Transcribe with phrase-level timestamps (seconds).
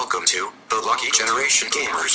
[0.00, 0.42] Welcome to
[0.72, 2.14] the Lucky Generation Gamers.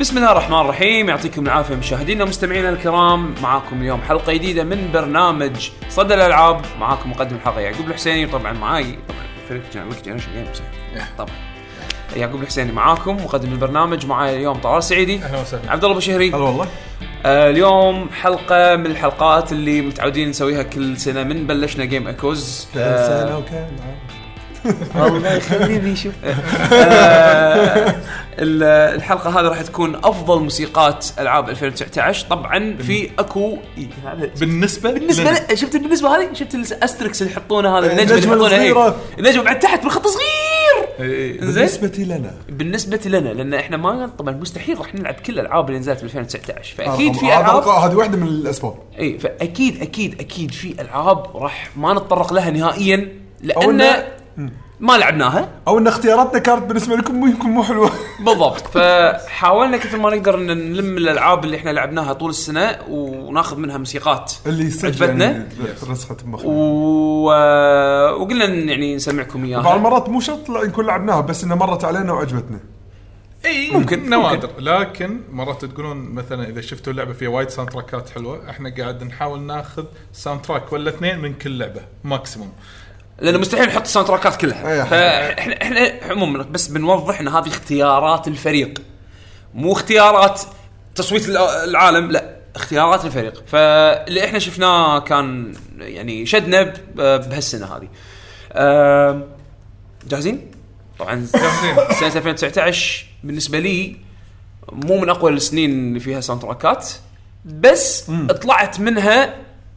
[0.00, 1.08] بسم الله الرحمن الرحيم.
[1.08, 3.34] يعطيكم العافية مشاهدينا ومستمعينا الكرام.
[3.42, 6.64] معاكم اليوم حلقة جديدة من برنامج صدى الألعاب.
[6.80, 8.26] معاكم مقدم الحلقة يعقوب الحسيني.
[8.26, 8.98] وطبعا معاي
[9.48, 9.62] فريق
[10.04, 10.62] Generation Games
[11.18, 11.34] طبعا.
[12.16, 15.70] يعقوب الحسيني معاكم مقدم البرنامج معاي اليوم طلال سعيدي أهلا وسهلا.
[15.70, 16.66] عبد الله بشهري هلا والله.
[17.26, 23.26] آه اليوم حلقة من الحلقات اللي متعودين نسويها كل سنة من بلشنا Game Echoes كان
[23.26, 23.68] سنة وكان
[24.96, 26.12] الله يخليني شوف
[28.38, 33.58] الحلقة هذه راح تكون أفضل موسيقات ألعاب 2019 طبعا في اكو
[34.40, 35.54] بالنسبة بالنسبة لنا.
[35.54, 38.72] شفت بالنسبة هذه شفت ال asterisk اللي يحطونه هذا النجمه اللي إيه.
[38.72, 38.96] الصغيرة.
[39.18, 40.92] النجمه بعد تحت بالخط صغير.
[41.40, 45.80] زين بالنسبة لنا بالنسبة لنا لأن إحنا ما طبعا مستحيل راح نلعب كل الالعاب اللي
[45.80, 50.50] نزلت ب 2019 فأكيد في هذا العاب هذه واحدة من الأسباب إي فاكيد أكيد أكيد
[50.50, 53.08] في ألعاب راح ما نتطرق لها نهائيا
[53.42, 54.02] لأن
[54.80, 55.48] ما لعبناها.
[55.68, 57.90] أو إن اختياراتنا كانت بالنسبة لكم مو يمكن مو حلوة.
[58.26, 58.66] بالضبط.
[58.68, 64.32] فحاولنا كثر ما نقدر إن نلم الألعاب اللي إحنا لعبناها طول السنة وناخذ منها موسيقات
[64.46, 65.48] اللي عجبتنا يعني
[65.88, 67.24] رسخت بمخنا و...
[68.20, 72.12] وقلنا يعني نسمعكم بعض اياها المرات مو شرط لا نكون لعبناها بس إنها مرت علينا
[72.12, 72.60] وعجبتنا.
[73.44, 73.70] إي.
[73.70, 74.50] ممكن، نوادر.
[74.58, 79.40] لكن مرات تقولون مثلا إذا شفتوا لعبة فيها وايد soundtrack ات حلوة إحنا قاعد نحاول
[79.40, 82.52] ناخذ soundtrack ولا اثنين من كل لعبة maximum
[83.22, 84.72] لأنه مستحيل نحط ال soundtrack ات كلها.
[84.72, 84.86] أي.
[84.86, 88.82] فاحنا إحنا عموما بس بنوضح إن هذه اختيارات الفريق.
[89.54, 90.40] مو اختيارات
[90.94, 93.42] تصويت الع- العالم لا اختيارات الفريق.
[93.46, 97.88] فاللي إحنا شفناه كان يعني شدنا بهالسنة هذه.
[100.08, 100.50] جاهزين؟
[100.98, 101.14] طبعا.
[101.14, 101.76] جاهزين.
[102.00, 103.96] سنة 2019 بالنسبة لي
[104.72, 106.88] مو من أقوى السنين اللي فيها soundtrack ات
[107.44, 108.10] بس
[108.42, 109.34] طلعت منها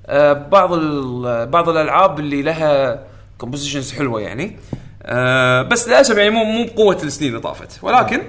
[0.08, 3.00] آه، بعض ال- بعض الألعاب اللي لها
[3.46, 4.57] compositions حلوة يعني.
[5.03, 7.79] آه، بس للأسف يعني مو مو بقوة السنين اللي طافت.
[7.81, 8.22] ولكن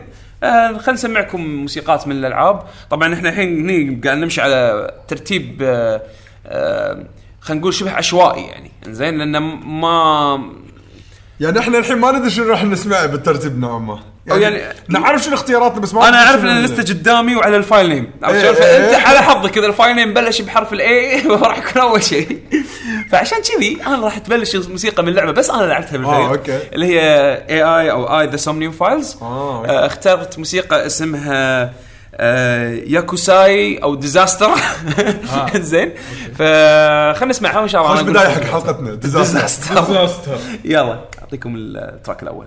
[0.42, 2.62] آه خلينا نسمعكم موسيقات من الألعاب.
[2.90, 6.02] طبعا إحنا الحين هني قاعد نمشي على ترتيب آه
[6.46, 7.06] آه
[7.40, 8.70] خلينا نقول شبه عشوائي يعني.
[8.86, 9.38] زين لأن
[9.80, 10.52] ما
[11.40, 14.00] يعني إحنا الحين ما ندري شنو راح نسمع بالترتيب نوعا ما.
[14.30, 17.63] أو يعني- نعرف شنو اختياراتنا بس ما أنا أعرف إن ال- اللسته قدامي وعلى ال
[17.63, 18.94] file name عرفت شلون؟ فانت.
[18.94, 22.40] على حظك إذا ال file name بلش بحرف ال A راح يكون أول شيء
[23.10, 26.58] فعشان كذي أنا راح تبلش الموسيقى من اللعبه بس أنا لعبتها بالفريق آه، okay.
[26.72, 27.00] اللي هي
[27.50, 29.86] AI أو AI The Somnium Files آه،.
[29.86, 31.72] اخترت موسيقى اسمها
[32.14, 34.50] آه، ياكوساي أو Disaster
[35.54, 35.92] زين
[36.34, 38.28] فخلنا نسمعها وإن شاء الله أقول بداية.
[38.28, 42.46] حق حلقتنا Disaster Disaster يلا أعطيكم ال track الأول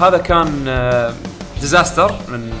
[0.00, 0.64] هذا كان
[1.60, 2.52] Disaster من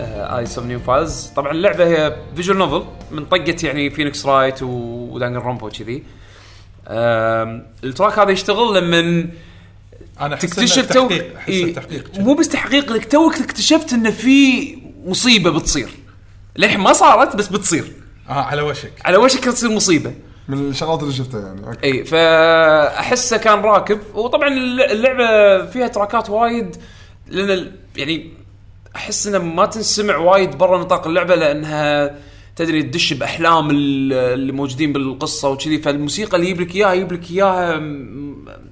[0.00, 5.42] آه AI Somnium Files طبعا اللعبة هي visual novel من طقة يعني فينيكس رايت ودانجر
[5.42, 6.02] رومبو وكذي.
[6.88, 9.28] آه ال track هذا يشتغل لما
[10.20, 11.12] أنا تكتشف توك
[11.48, 11.74] إيه،
[12.18, 15.88] مو بس تحقيق لك توك اكتشفت انه في مصيبة بتصير.
[16.56, 17.92] للحين ما صارت بس بتصير.
[18.28, 18.92] آه على وشك.
[19.04, 20.14] على وشك تصير مصيبة.
[20.48, 21.66] من الشغلات اللي شفتها يعني.
[21.66, 21.84] okay.
[21.84, 23.98] إي فأحسه كان راكب.
[24.14, 24.48] وطبعا
[24.92, 26.76] اللعبة فيها track ات وايد
[27.28, 28.32] لأن يعني
[28.96, 32.14] أحس انها ما تنسمع وايد برا نطاق اللعبة لأنها
[32.56, 35.78] تدري تدش بأحلام ال- اللي موجودين بالقصة وكذي.
[35.78, 37.76] فالموسيقى اللي يجيب لك إياها يجيب لك اياها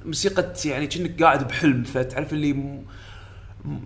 [0.04, 1.82] موسيقى يعني كأنك قاعد بحلم.
[1.82, 2.80] فتعرف اللي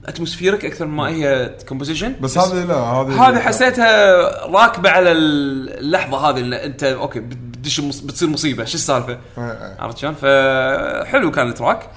[0.07, 4.17] atmospheric أكثر ما هي composition بس هذه لا هذه هذه حسيتها
[4.47, 7.23] راكبة على اللحظة هذه اللي أنت okay
[7.61, 9.77] بتدش مص- بتصير مصيبة شو السالفة؟ إيه، إيه.
[9.81, 11.91] عرفت شلون؟ فحلو كان ال track.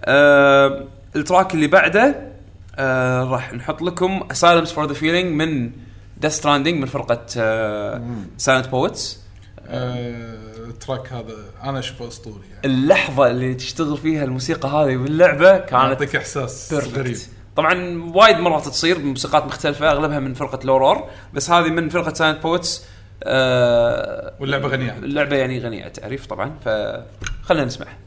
[0.00, 0.84] آه
[1.16, 2.32] ال track اللي بعده
[2.76, 5.70] آه راح نحط لكم Asylums for the Feeling من
[6.16, 8.02] Death Stranding من فرقة آه
[8.38, 9.22] Silent Poets
[9.68, 10.36] آه،
[10.68, 15.72] ال track هذا أنا أشوفه أسطوري يعني اللحظة اللي تشتغل فيها الموسيقى هذه باللعبة كانت
[15.72, 17.16] يعطيك إحساس غريب
[17.56, 21.04] طبعا وايد مرات تصير بموسيقات مختلفة أغلبها من فرقة Low Roar
[21.34, 22.84] بس هذه من فرقة Silent Poets
[23.24, 24.92] آه واللعبة غنية.
[24.98, 27.98] اللعبة يعني غنية تعريف طبعا فخلينا نسمعها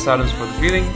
[0.00, 0.86] كان Asylums for Feeling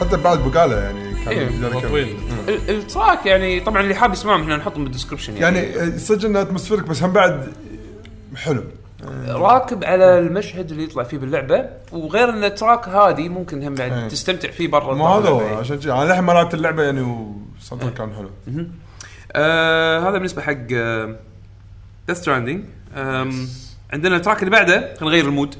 [0.00, 1.88] حتى بعد بقاله يعني كان إيه، يقدر.
[1.88, 2.16] طويل.
[2.48, 6.40] ال track يعني طبعا اللي حاب يسمعهم إحنا نحطهم بال description يعني, يعني صدق إنه
[6.40, 7.52] atmospheric بس هم بعد
[8.36, 8.64] حلو.
[9.28, 13.92] راكب على المشهد اللي يطلع فيه باللعبة وغير إن ال track هذه ممكن هم بعد
[13.92, 14.08] إيه.
[14.08, 15.40] تستمتع فيه برا مو هذا هو.
[15.40, 15.92] عشان كذي.
[15.92, 18.30] أنا للحين ما لعبت اللعبة يعني وال sound كان حلو.
[19.32, 21.16] آه هذا بالنسبة حق آه
[22.08, 22.64] Death Stranding
[23.92, 25.54] عندنا ال track اللي بعده خلينا نغير ال mood.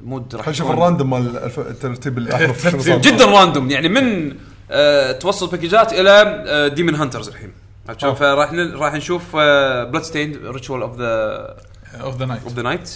[0.00, 0.78] ال mood راح نشوف يكون.
[0.78, 2.76] ال random مال الترتيب الاحرف
[3.08, 4.36] جدا random يعني من
[4.70, 6.10] آه توصل package ات إلى
[6.46, 7.52] آه demon hunters الحين؟
[7.98, 11.56] فراح راح نشوف Bloodstained Ritual of the
[12.00, 12.88] of the Night of the Night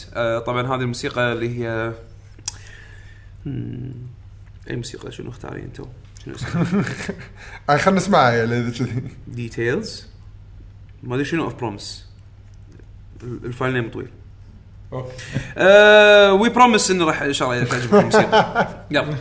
[0.47, 1.93] طبعا هذه الموسيقى اللي هي.
[4.71, 5.85] أي موسيقى شنو اختارين أنتم؟
[6.25, 6.85] شنو اسمها؟
[7.71, 10.07] آه، خلينا نسمعها يعني اذا كذي details
[11.03, 12.05] ما أدري شنو of Promise
[13.23, 14.09] ال file name طويل.
[16.41, 19.15] We promise انه راح إن شاء الله تعجبكم الموسيقى يلا.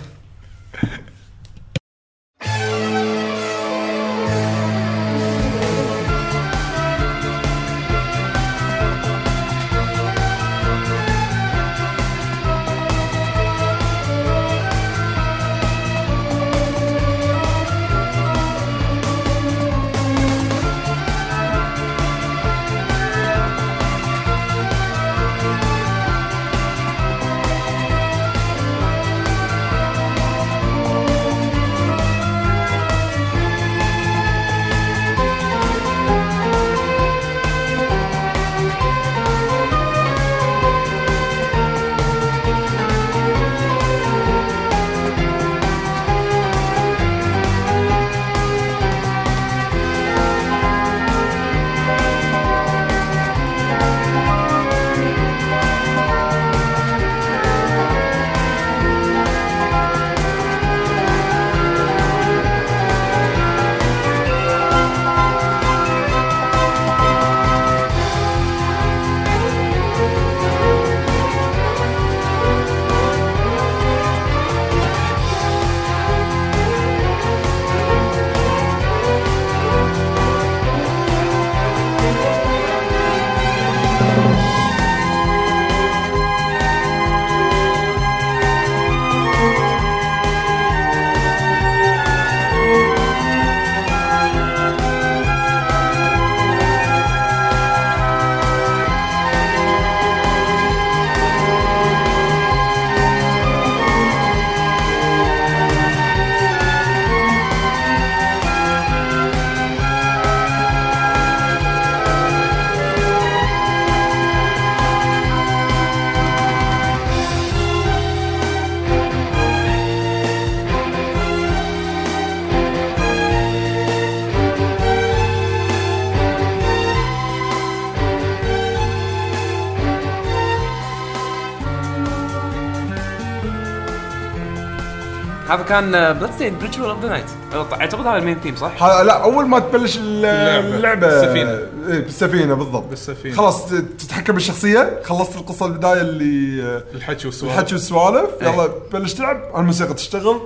[135.54, 137.26] هذا كان Bloodstained Ritual of the Night
[137.74, 140.76] أعتقد هذا ال main theme صح؟ لا أول ما تبلش اللعبة.
[140.76, 141.08] اللعبة.
[141.08, 141.52] بالسفينة.
[141.88, 142.84] إيه، بالسفينة بالضبط.
[142.84, 143.36] بالسفينة.
[143.36, 143.70] خلاص
[144.00, 145.00] تتحكم بالشخصية.
[145.04, 148.30] خلصت القصة البداية اللي آه، الحكي والسؤال الحكي والسوالف.
[148.42, 148.48] إيه.
[148.48, 149.42] يلا بلش تلعب.
[149.58, 150.42] الموسيقى تشتغل.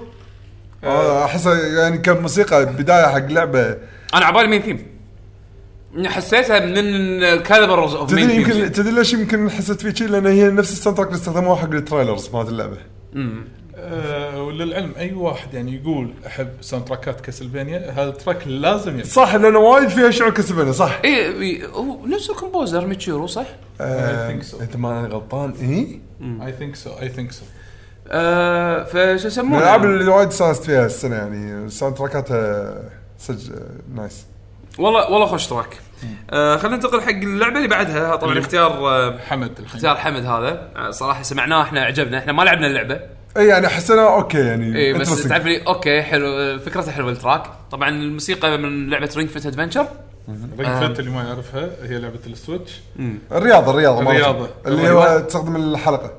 [0.83, 3.77] آه، احسها يعني كموسيقى بداية حق لعبة.
[4.13, 4.97] أنا عبالي main theme
[6.05, 6.77] حسيتها من
[7.23, 10.97] الكاليبرز اوف تدري مين يمكن تدري ليش يمكن حسيت في شيء لأن هي نفس ال
[10.97, 12.77] soundtrack اللي استخدموها حق ال trailers مالت اللعبة.
[13.79, 19.03] آه وللعلم أي واحد يعني يقول أحب soundtrack ات Castlevania هذا ال track لازم يبقى.
[19.07, 20.99] صح لأنه وايد فيها شعور Castlevania صح.
[21.05, 23.45] اي إي، هو نفس ال composer Michiru صح؟
[23.81, 24.61] آه، think so.
[24.61, 25.53] أنت ما أنا غلطان.
[25.61, 26.01] I
[26.47, 27.43] I think so I think so
[28.07, 32.75] آه فشو يسمونه؟ الألعاب اللي وايد استانست فيها السنة يعني ال soundtrack اتها
[33.19, 34.25] صدق آه، nice
[34.79, 35.77] والله والله خوش track
[36.29, 38.15] آه خلينا ننتقل حق اللعبة اللي بعدها.
[38.15, 39.65] طبعا اختيار آه حمد الحين.
[39.65, 40.69] اختيار حمد هذا.
[40.75, 42.17] آه، صراحة سمعناه إحنا عجبنا.
[42.17, 43.16] إحنا ما لعبنا اللعبة.
[43.37, 45.29] اي يعني حسنا okay يعني اي بس interesting.
[45.29, 49.87] تعرف لي okay حلو فكرته حلوة ال track طبعا الموسيقى من لعبة Ring Fit Adventure
[50.59, 50.87] Ring.
[50.87, 52.81] Fit اللي ما يعرفها هي لعبة ال Switch
[53.31, 54.01] الرياضة الرياضة.
[54.01, 54.49] الرياضة.
[54.67, 56.11] اللي هو تستخدم الحلقة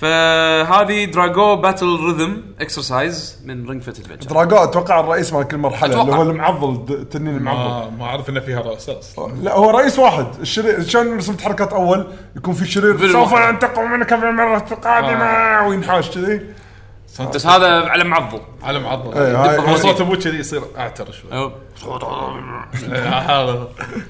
[0.00, 5.92] فهذه Dragaux battle rhythm exercise من Ring Fit Adventure Dragaux أتوقع الرئيس مال كل مرحلة
[5.92, 6.02] أتوقع.
[6.02, 7.90] اللي هو المعضل التنين المعضل.
[7.90, 10.26] ما ما أعرف ان فيها رأس أصلا لا هو رئيس واحد.
[10.40, 13.34] الشرير شلون رسمت حركات أول؟ يكون في شرير سوف.
[13.34, 16.40] أنتقم منك في المره القادمه وينحاش كذي.
[17.34, 18.40] بس هذا على معضل.
[18.62, 19.18] على معضل.
[19.18, 21.32] إيه، هو صوت أبوك كذي يصير أعتر شوي.
[21.32, 21.52] أو.
[23.32, 23.68] هذا.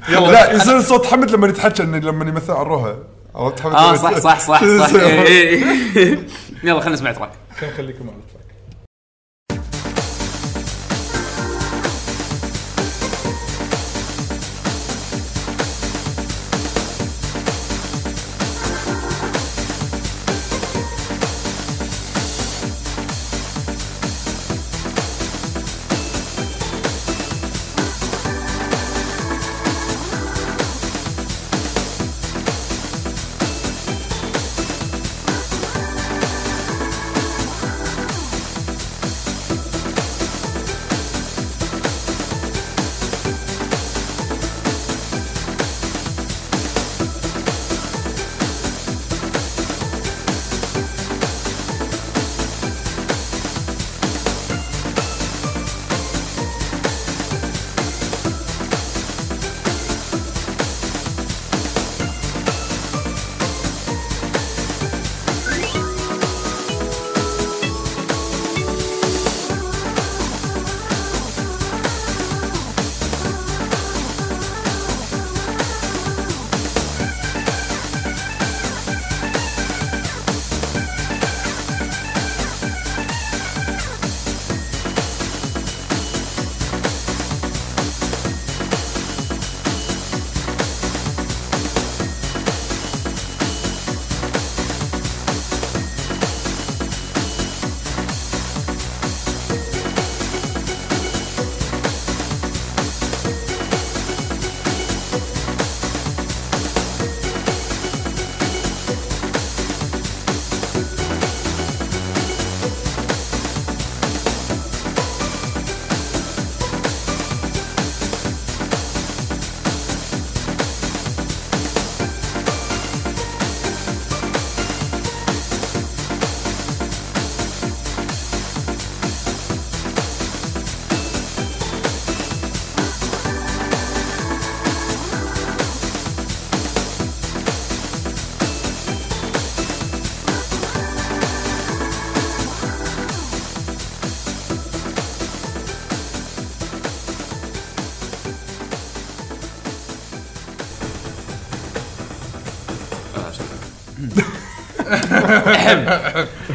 [0.08, 4.18] لا يصير صوت حمد لما يتحكى إنه لما يمثل عن روحه عرفت حمد آه صح
[4.18, 4.92] صح صح صح.
[4.94, 5.64] إيه،
[5.96, 6.18] إيه.
[6.64, 8.10] يلا خلينا نسمع تراك خلينا نخليكم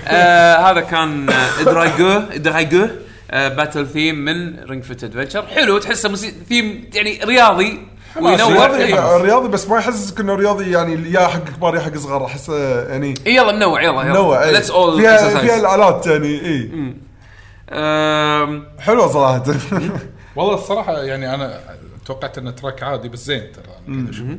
[0.08, 2.88] آه هذا كان آه، Dragaux Dragaux
[3.32, 6.16] آه battle theme من Ring Fit Adventure حلو تحسه.
[6.50, 7.88] ثيم يعني رياضي.
[8.22, 9.18] وينور رياضي إيه.
[9.18, 12.26] رياضي بس ما يحسسك انه رياضي يعني يا حق كبار يا حق صغار.
[12.26, 14.52] احسه يعني إيه، يلا منوع يلا نوع يلا إيه.
[14.52, 16.70] let's all فيها فيها الآلات يعني اي
[18.80, 19.44] حلوة صراحة.
[20.36, 21.60] والله الصراحة يعني أنا
[22.06, 24.38] توقعت انه track عادي بس زين ترى أنا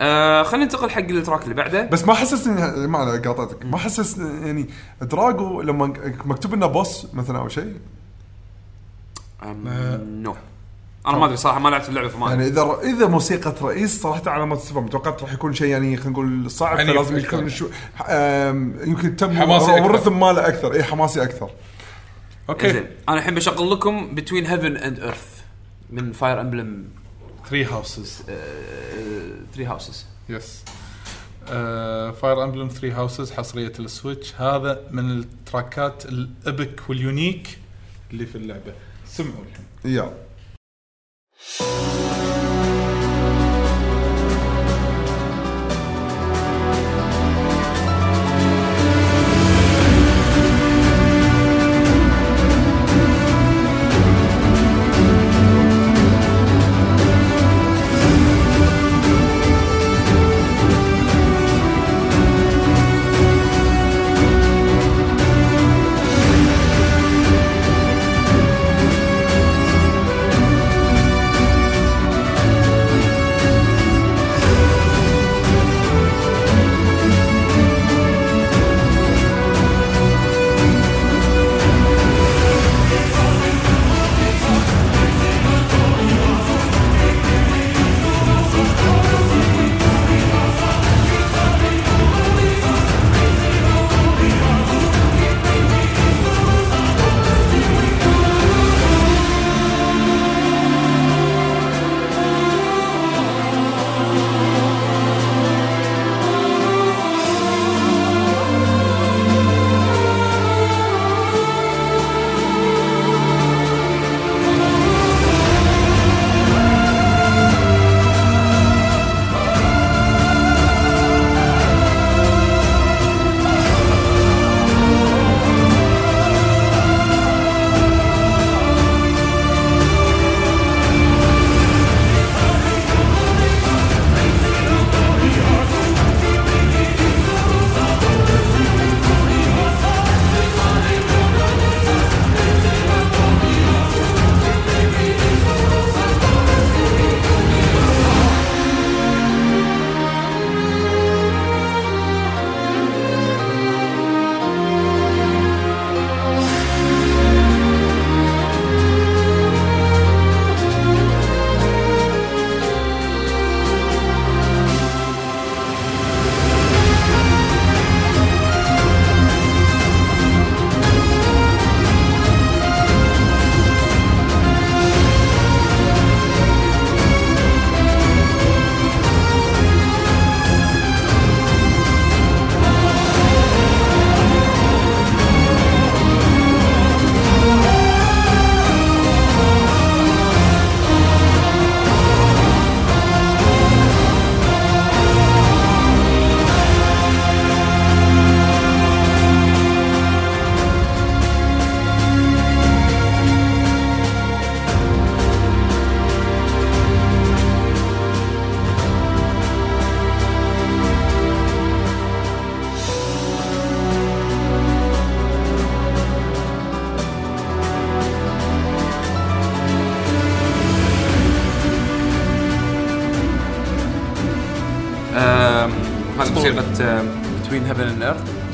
[0.00, 1.86] جيد خلينا ننتقل حق ال track اللي بعده.
[1.86, 3.64] بس ما حسسني ما قاطعتك.
[3.64, 4.68] ما حسس يعني
[5.02, 5.92] Dragaux لما
[6.24, 7.74] مكتوب إنه boss مثلا أو شيء؟
[9.44, 10.36] No.
[11.06, 12.46] أنا ما أدري صراحة ما لعبت اللعبة فما يعني.
[12.46, 16.76] إذا إذا موسيقى رئيس صراحة علامات استفهام توقعت راح يكون شيء يعني خلينا نقول صعب
[16.76, 17.18] عنيف فلازم.
[17.18, 17.68] يكون شو
[18.08, 19.82] آم، يمكن تم حماسي أكثر.
[19.82, 20.72] وال rhythm ماله أكثر.
[20.72, 21.50] اي حماسي أكثر.
[22.48, 22.72] Okay.
[22.72, 22.86] زين.
[23.08, 25.40] أنا الحين بشغل لكم Between Heaven and Earth
[25.90, 26.84] من Fire Emblem
[27.50, 30.64] 3 Houses 3 Houses yes
[32.20, 34.34] Fire Emblem 3 Houses حصرية ال Switch.
[34.34, 37.58] هذا من التراكات الإبك واليونيك
[38.10, 38.74] اللي في اللعبة.
[39.06, 39.44] سمعوا.
[39.44, 40.14] الحين يا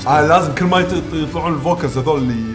[0.06, 2.54] آه لازم كل ما يط- يطلعون ال vocals هذول اللي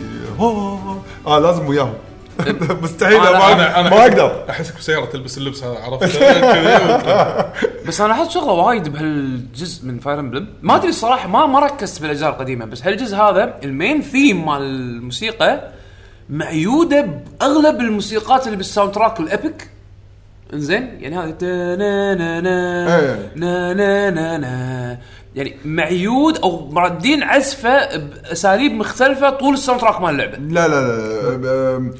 [1.27, 1.93] آه لازم وياهم.
[2.83, 4.45] مستحيل أنا- ما, أنا أنا ما أقدر.
[4.49, 6.03] أحسك بسيارة تلبس اللبس هذا عرفت.
[7.87, 12.01] بس أنا لاحظت شغلة وايد بهالجزء من Fire Emblem ما أدري الصراحة ما ما ركزت
[12.01, 15.61] بالأجزاء القديمة بس هالجزء هذا ال main theme مال الموسيقى
[16.29, 19.69] معيودة بأغلب الموسيقات اللي بال soundtrack ال epic
[20.53, 21.35] إنزين؟ يعني هذه
[25.35, 30.37] يعني معيود أو مردين عزفه بأساليب مختلفة طول ال soundtrack مال اللعبة.
[30.37, 30.81] لا لا
[31.37, 31.93] لا آم،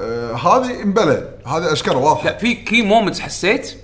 [0.00, 2.24] آه، هذه مبلى هذه أشكال واضحة.
[2.24, 3.76] لا في key moments حسيت.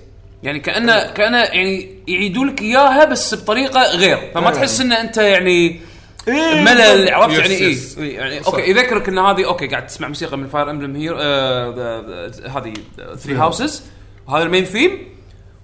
[0.43, 4.31] يعني كأنه كأنه يعني يعيدوا لك إياها بس بطريقة غير.
[4.35, 4.55] فما إيه.
[4.55, 5.81] تحس إن أنت يعني
[6.27, 7.97] إيه، ملل عرفت yes، يعني إيه؟ Yes.
[7.97, 8.53] إيه، يعني صح.
[8.53, 11.15] Okay يذكرك إن هذه okay قاعد تسمع موسيقى من Fire Emblem here
[12.57, 12.73] هذه
[13.17, 13.83] Three Houses
[14.27, 15.16] وهذا ال main theme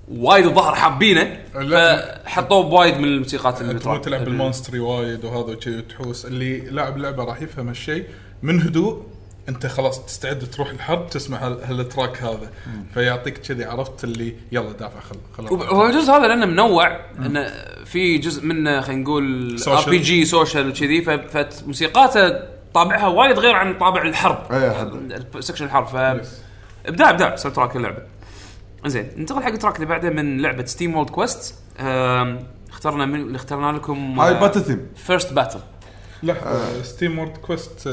[0.08, 1.38] وايد الظاهر حابينه.
[1.54, 6.26] فحطوه بوايد من الموسيقات اللي مو تلعب بال monastery وايد وهذا وكذي وتحوس.
[6.26, 8.06] اللي لاعب لعبة راح يفهم هالشيء
[8.42, 9.04] من هدوء
[9.50, 12.52] انت خلاص تستعد تروح الحرب تسمع هال- هال track هذا.
[12.94, 17.52] فيعطيك كذي عرفت اللي يلا دافع خل خل هو الجزء هذا لأنه منوع إنه
[17.86, 19.90] في جزء منه خلينا نقول R.
[19.90, 21.02] PG social وكذي.
[21.02, 22.40] فموسيقاته
[22.74, 24.54] طابعها وايد غير عن طابع الحرب.
[24.54, 25.24] حد.
[25.40, 25.88] section الحرب.
[25.88, 25.96] ف.
[26.86, 27.36] إبداع إبداع.
[27.36, 27.98] soundtrack اللعبة.
[28.90, 31.56] زين ننتقل حق ال track اللي بعده من لعبة SteamWorld Quest
[32.70, 35.60] اخترنا من اللي اخترنا لكم high battle theme first battle
[36.24, 37.88] لحظه SteamWorld Quest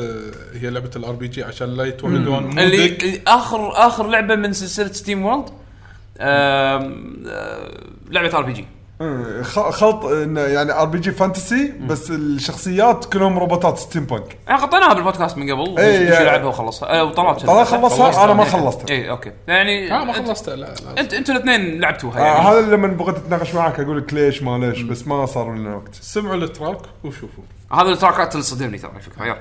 [0.54, 2.24] هي لعبة ال RPG عشان لا يتوهقون.
[2.24, 5.48] مو اللي اخر آخر لعبة من سلسلة SteamWorld
[8.10, 8.66] لعبة RPG
[9.70, 15.78] خلط إنه يعني RPG fantasy بس الشخصيات كلهم روبوتات steampunk إحنا غطيناها بالبودكاست من قبل
[15.78, 17.00] إيه، وش يا- لعبها وخلصها.
[17.00, 18.94] أه وطلعت طلع خلصها أنا ما خلصتها.
[18.94, 19.32] اي okay.
[19.48, 21.00] يعني آه ما أنت- خلصت لا لا.
[21.00, 24.58] انت أنتوا الاثنين لعبتوها آه يعني هذا لما بغيت أتناقش معك أقول لك ليش ما
[24.58, 25.94] ليش بس ما صار لنا وقت.
[25.94, 27.44] سمعوا ال track وشوفوا.
[27.72, 29.36] هذا ال track ات اللي صدمني ترى على فكرة.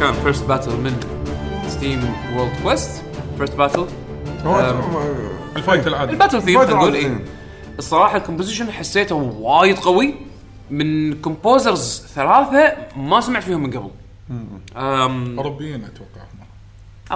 [0.00, 1.00] كان first battle من
[1.68, 3.02] SteamWorld Quest first
[3.38, 3.86] battle ال
[5.56, 6.12] fight العادي.
[6.12, 6.94] ال battle theme خلينا نقول.
[6.94, 7.16] اي
[7.78, 10.14] الصراحة ال composition حسيته وايد قوي.
[10.70, 13.90] من composers ثلاثة ما سمعت فيهم من قبل.
[14.76, 16.40] أم أوروبيين أتوقع هم.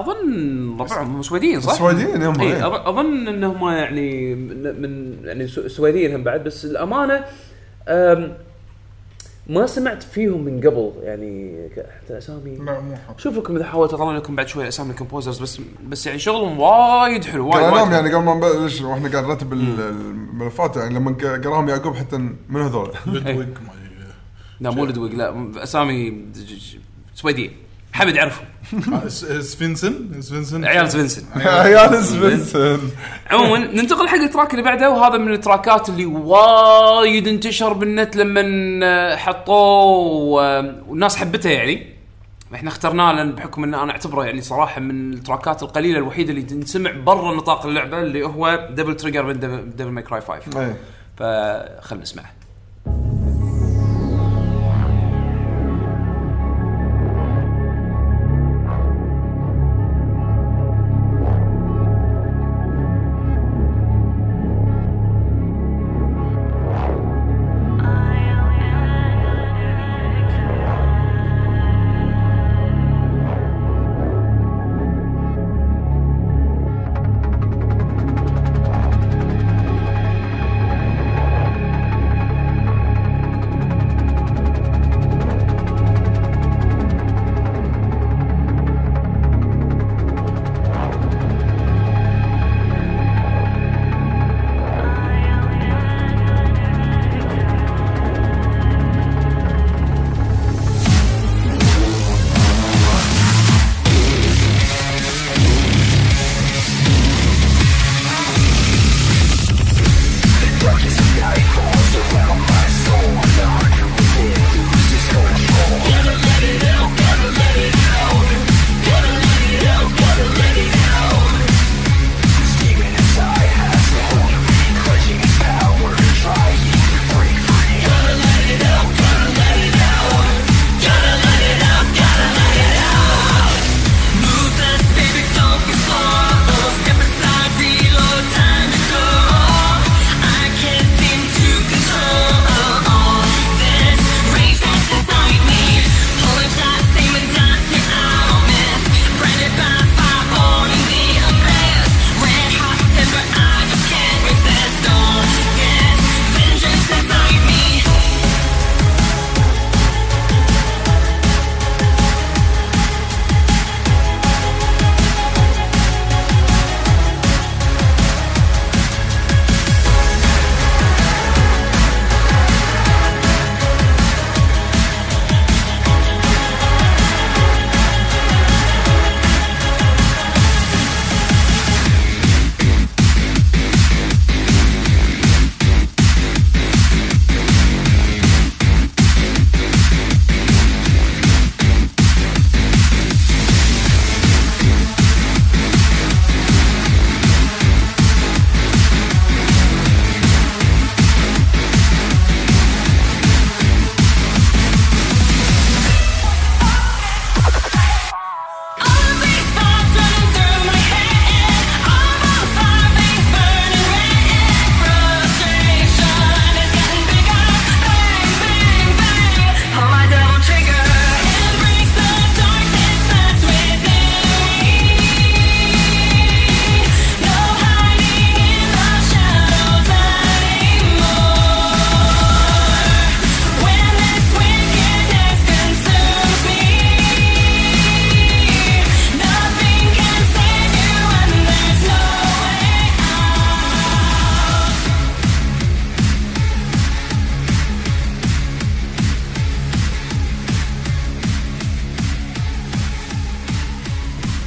[0.03, 2.89] أظن ربعهم سويديين صح؟ سويديين هم، اي إيه.
[2.89, 7.25] أظن إنهم يعني من, يعني سو- سويديين هم بعد بس الأمانة
[7.89, 8.33] أم
[9.49, 11.57] ما سمعت فيهم من قبل يعني
[12.03, 13.19] حتى اسامي لا مو حق.
[13.21, 17.25] شوف لكم إذا حاولت اطلع لكم بعد شوي أسامي الكومبوزرز بس بس يعني شغلهم وايد
[17.25, 17.93] حلو وايد لهم حلو.
[17.95, 21.11] يعني قبل ما نبلش وإحنا قاعد نرتب ال- الملفات يعني لما
[21.45, 22.17] قراهم يعقوب حتى
[22.49, 22.91] من هذول.
[23.07, 23.75] لودويج ما
[24.61, 26.25] لا مو لدويق لا أسامي
[27.15, 27.53] سويديين
[27.95, 28.47] حمد يعرفهم
[28.93, 32.81] آه، س- سفنسن سفنسن عيال سفنسن عيال سبنسن
[33.31, 37.73] عموما ننتقل حق ال track اللي بعده وهذا من ال track ات اللي وايد انتشر
[37.73, 41.95] بالنت لما حطوه والناس حبته يعني.
[42.55, 46.31] إحنا اخترناه لأن بحكم أن أنا أعتبره يعني صراحة من ال track ات القليلة الوحيدة
[46.31, 49.41] اللي تنسمع برا نطاق اللعبة اللي هو Devil Trigger من
[49.77, 50.77] Devil May Cry 5 إيه.
[51.17, 52.31] فخلنا نسمعه.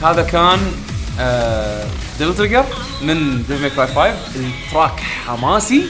[0.08, 0.60] هذا كان
[2.19, 2.65] Devil Trigger
[3.02, 5.88] من Devil Cry 5 ال track حماسي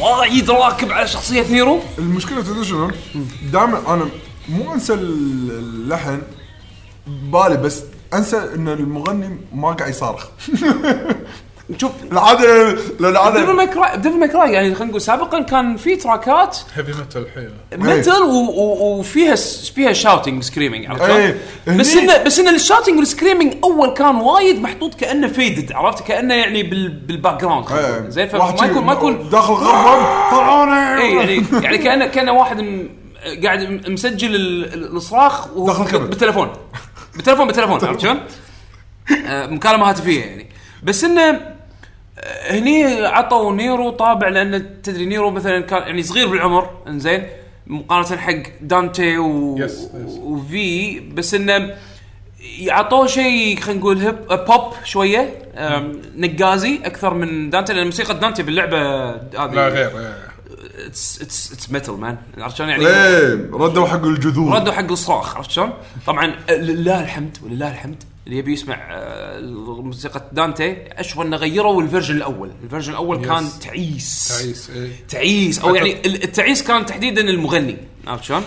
[0.00, 1.80] وايد راكب على شخصية نيرو.
[1.98, 2.90] المشكلة تدري شنو؟
[3.52, 4.08] دائما أنا
[4.48, 6.22] مو أنسى اللحن
[7.06, 7.82] بالي بس
[8.14, 10.26] أنسى إن المغني ما قاعد يصارخ.
[11.78, 15.76] شوف العادة لأن Devil العاده May Cry Devil May Cry يعني خلينا نقول سابقا كان
[15.76, 17.50] في track ات heavy metal حيل
[17.94, 21.38] metal وفيها س- فيها shouting screaming عرفت إيه.
[21.68, 26.06] بس انه بس إن ال shouting وال screaming أول كان وايد محطوط كأنه faded عرفت
[26.06, 28.08] كأنه يعني بال بال background إيه.
[28.08, 32.88] زين فما يكون ما يكون داخل غرفة طلعوني اي يعني يعني كانه كأنه واحد م-
[33.44, 36.10] قاعد مسجل ال- ال- الصراخ و- داخل الكبد.
[36.10, 36.48] بالتليفون
[37.16, 38.20] بالتليفون بالتليفون عرفت شلون؟
[39.26, 40.46] آه، مكالمة هاتفية يعني
[40.82, 41.40] بس إنه
[42.50, 47.26] هني عطوا نيرو طابع لأن تدري نيرو مثلا كان يعني صغير بالعمر إنزين
[47.66, 49.58] مقارنة حق دانتي و...
[49.58, 50.18] yes، yes.
[50.22, 51.76] وفي بس إنه
[52.68, 55.34] عطوه شيء خلينا نقول hip hop شوية
[56.16, 60.30] نقازي أكثر من دانتي لأن موسيقى دانتي باللعبة هذه لا غير إيه.
[60.86, 65.36] it's it's it's metal man عرفت شلون يعني إيه ردوا حق الجذور ردوا حق الصراخ
[65.36, 65.72] عرفت شلون؟
[66.06, 69.40] طبعا لله الحمد ولله الحمد اللي يبي يسمع آه،
[69.80, 73.26] موسيقى دانتي أشوف أنه غيروا ال version الأول، ال version الأول yes.
[73.28, 74.28] كان تعيس.
[74.38, 74.90] تعيس إيه.
[75.08, 75.58] تعيس.
[75.58, 77.76] أو يعني ال- التعيس كان تحديدا المغني.
[78.06, 78.42] عرفت شلون؟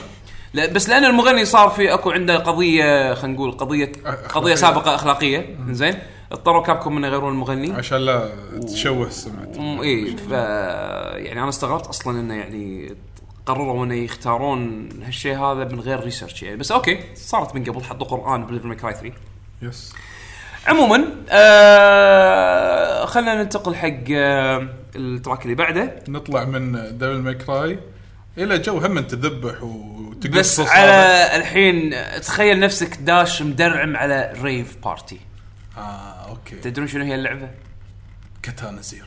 [0.54, 4.28] لا بس لأن المغني صار في أكو عنده قضية خلينا نقول قضية أخلاقية.
[4.28, 5.58] قضية سابقة أخلاقية.
[5.70, 5.94] زين.
[6.32, 7.72] اضطروا Capcom إنه يغيرون المغني.
[7.72, 8.30] عشان لا
[8.68, 10.32] تشوه سمعته اي ف
[11.26, 12.96] يعني أنا استغربت أصلا إنه يعني
[13.46, 16.58] قرروا إنه يختارون هالشيء هذا من غير research يعني.
[16.58, 19.12] بس okay صارت من قبل حطوا قرآن ب Devil May Cry 3
[19.66, 19.94] yes
[20.68, 25.96] عموما آه خلينا ننتقل حق آه ال track اللي بعده.
[26.08, 27.80] نطلع من Devil May Cry
[28.38, 30.70] إلى جو هم تذبح وتقص بس.
[30.70, 35.20] على الحين تخيل نفسك داش مدرعم على rave party
[35.78, 36.56] آه okay.
[36.56, 37.50] تدرون شنو هي اللعبة؟
[38.44, 39.06] Katana Zero.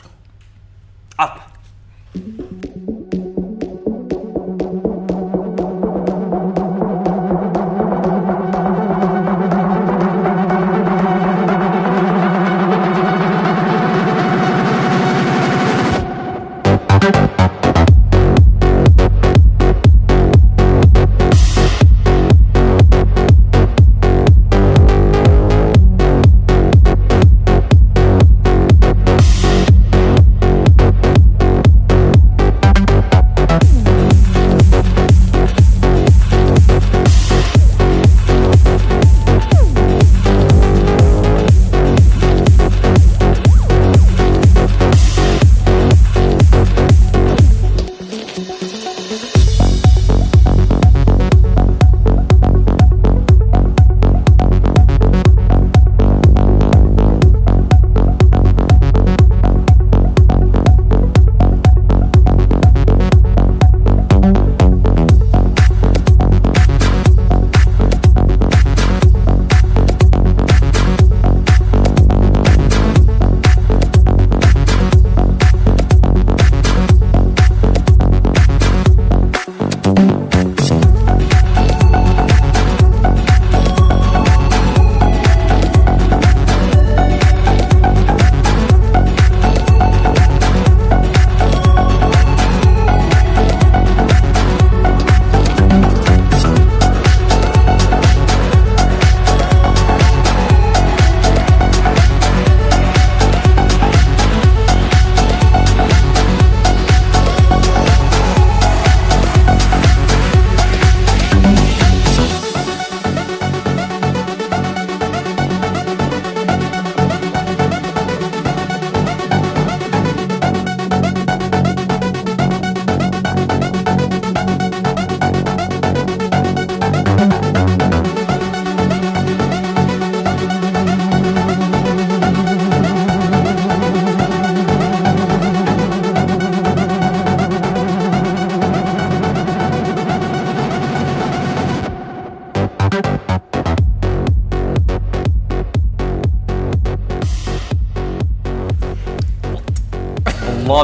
[1.18, 1.42] عطنا.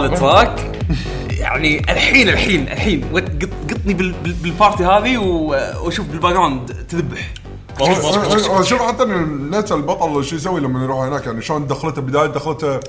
[0.05, 0.73] ال track
[1.31, 3.05] يعني الحين الحين الحين
[3.71, 7.31] قطني بال- بال- بال party هذه وأشوف بال background تذبح
[8.63, 12.81] شوف حتى إن نفس البطل شو يسوي لما يروح هناك؟ يعني شلون دخلته بداية دخلته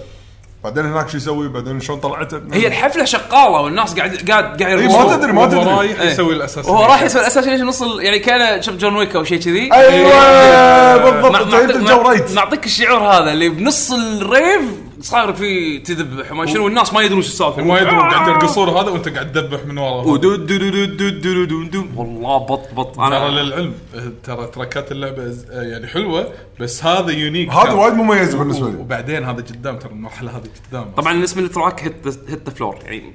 [0.64, 4.84] بعدين هناك شو يسوي؟ بعدين شلون طلعته؟ هي الحفلة شغالة والناس قاعد قاعد قاعد إي،
[4.84, 5.05] يرقصون.
[5.09, 5.64] ما تدري ما هو تدري.
[5.64, 6.09] رايح إيه.
[6.11, 9.16] يسوي ال assass- وهو راح يسوي ال assassination نص ال- يعني كان شوف John Wick
[9.16, 9.74] أو شيء كذي.
[9.74, 11.32] أيوه بالضبط.
[11.36, 12.32] معطيك- الجو right.
[12.32, 14.62] نعطيك الشعور هذا اللي بنص ال rave
[15.04, 18.89] صاير في تذبح وما شنو والناس ما يدرون شو السالفه وما يدرون قاعد يرقصون هذا
[18.91, 21.86] وأنت قاعد تدبح من ورا ودو- دو- دو- دو- دو- دو- دو- دو.
[21.95, 26.28] والله بط بط ترى أنا للعلم آه، ترى تركات اللعبة يعني حلوة
[26.60, 27.74] بس هذا يونيك هذا ترى.
[27.74, 32.08] وايد مميز بالنسبة لي وبعدين هذا قدام ترى المرحلة هذه قدام طبعا اسم التراك هيت
[32.30, 33.14] هيت ذا فلور يعني.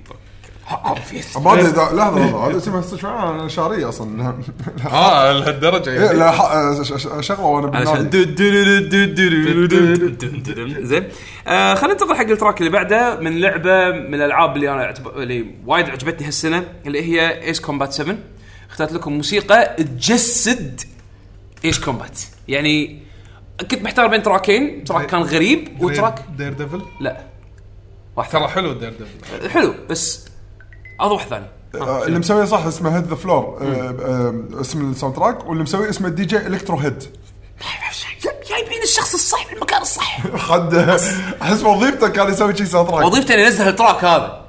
[1.45, 4.35] ما أدري لحظة لحظة هذا اسمها استشفاء شعريه أصلا
[4.87, 6.33] آه لهالدرجه يعني لا
[7.21, 8.25] شغله وأنا بالنادي
[10.83, 11.05] زين
[11.47, 16.27] خلينا ننتقل حق التراك اللي بعده من لعبه من الالعاب اللي أنا اللي وايد عجبتني
[16.27, 18.17] هالسنه اللي هي ايس كومبات 7
[18.71, 20.81] اخترت لكم موسيقى تجسد
[21.65, 23.03] ايس كومبات يعني
[23.61, 27.21] كنت محتار بين تراكين تراك كان غريب وتراك دير ديفل لا
[28.17, 30.29] واحد ترى حلو دير ديفل حلو بس
[31.01, 33.59] اضوح ثاني آه، اللي مسويه صح اسمه هيد ذا فلور
[34.61, 37.03] اسم ال soundtrack واللي مسويه اسمه DJ Electrohead
[38.49, 40.37] جايبين الشخص الصح بالمكان الصح.
[40.37, 40.75] حد
[41.43, 44.45] أحس وظيفته كان يسوي شيء soundtrack وظيفته إنه ينزل ال track هذا.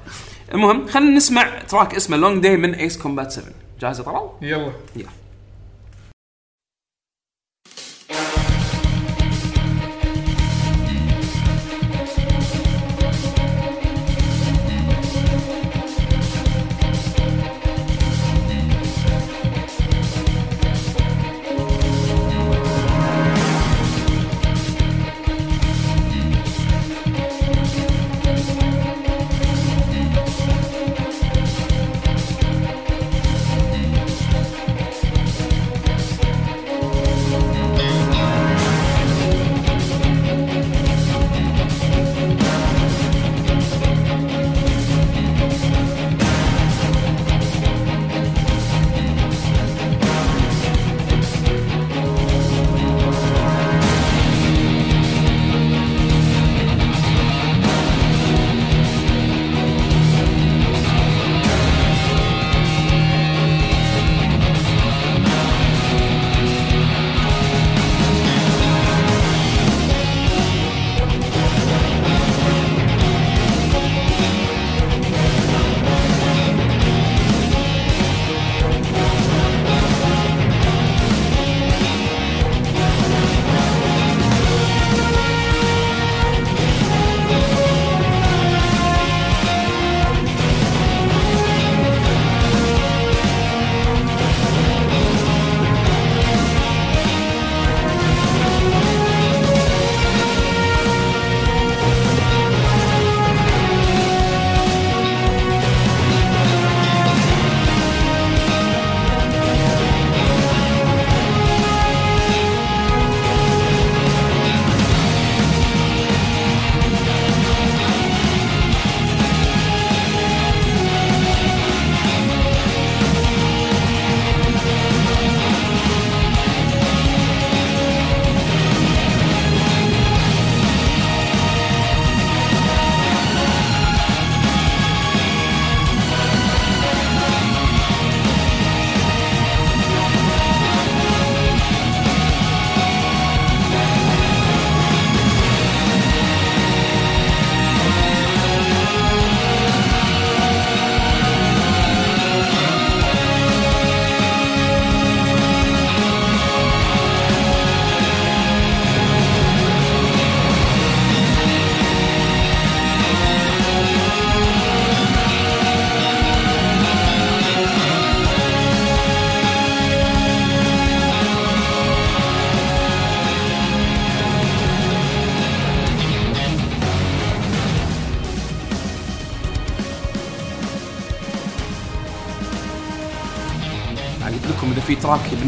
[0.53, 3.47] المهم خلينا نسمع track اسمه Long Day من Ace Combat 7
[3.81, 4.71] جاهز يا طلال؟ يلا.
[4.95, 5.09] يلا.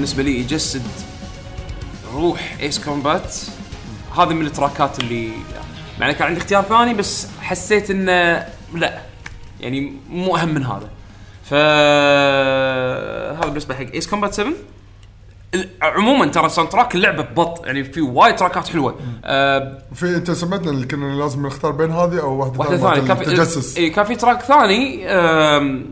[0.01, 0.81] بالنسبة لي يجسد
[2.13, 3.35] روح Ace Combat
[4.17, 5.29] هذا من ال track ات اللي
[5.99, 8.45] مع إنه كان عندي اختيار ثاني بس حسيت إنه
[8.75, 9.01] لا
[9.59, 10.89] يعني مو أهم من هذا.
[11.45, 14.53] ف هذا بالنسبة حق Ace Combat 7
[15.53, 18.95] ال- عموما ترى soundtrack اللعبة ببط يعني في وايد track ات حلوة.
[19.25, 23.07] آه في انت سمعتنا اللي كنا لازم نختار بين هذه أو واحدة ثانية؟ ثانية.
[23.07, 23.77] كان مالت في التجسس.
[23.77, 25.85] اي كان في track ثاني آم،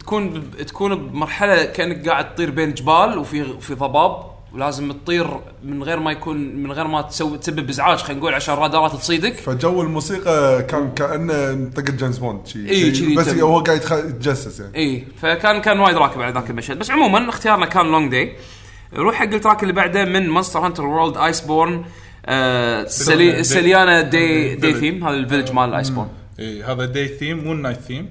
[0.00, 5.26] تكون تكون بمرحلة كأنك قاعد تطير بين جبال وفي في ضباب ولازم تطير
[5.64, 9.34] من غير ما يكون من غير ما تسوي تسبب ازعاج خلينا نقول عشان الرادارات تصيدك.
[9.34, 14.60] فجو الموسيقى كان كأنه طقه جيمس بوند شي إي، شي- بس هو قاعد يتخ- يتجسس
[14.60, 14.76] يعني.
[14.76, 16.78] اي فكان كان وايد راكب على ذاك المشهد.
[16.78, 18.36] بس عموما اختيارنا كان long day
[18.92, 21.84] نروح حق ال track اللي بعده من Monster Hunter World Iceborne
[22.26, 24.74] آه سلي دي- سليانا day day.
[24.74, 26.08] theme هذا ال village مال ال Iceborne
[26.40, 28.08] اي إيه، هذا day theme مو night theme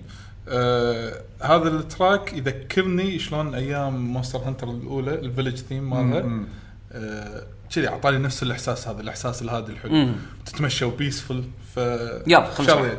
[0.50, 6.20] آه هذا ال track يذكرني شلون أيام Monster Hunter الأولى ال village theme مالها.
[6.92, 7.44] آه،
[7.76, 9.92] كذي أعطاني نفس الإحساس هذا الإحساس الهادي الحلو.
[10.46, 11.44] تتمشى و peaceful
[11.76, 11.78] ف
[12.28, 12.98] يلا، خلنا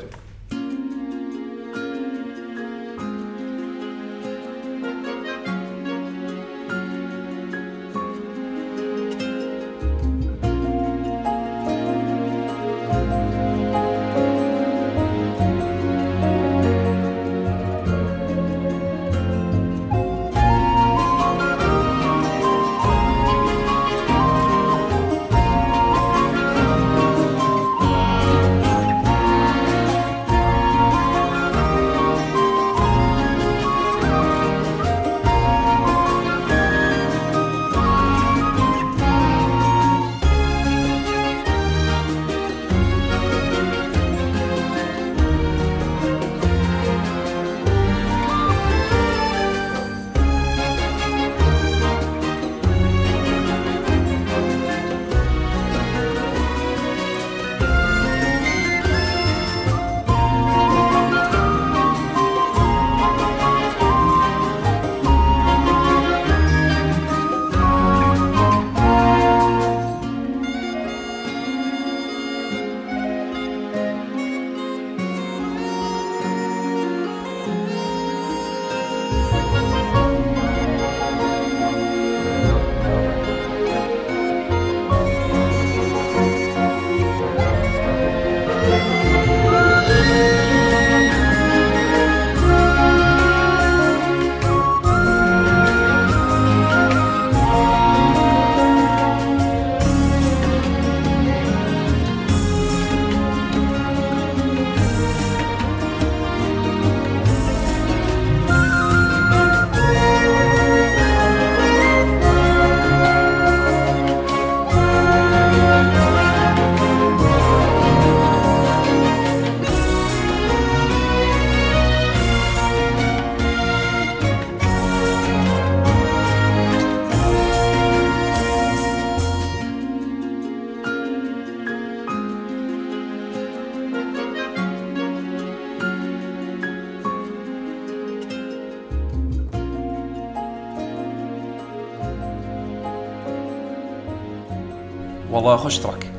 [145.45, 146.12] والله خوش track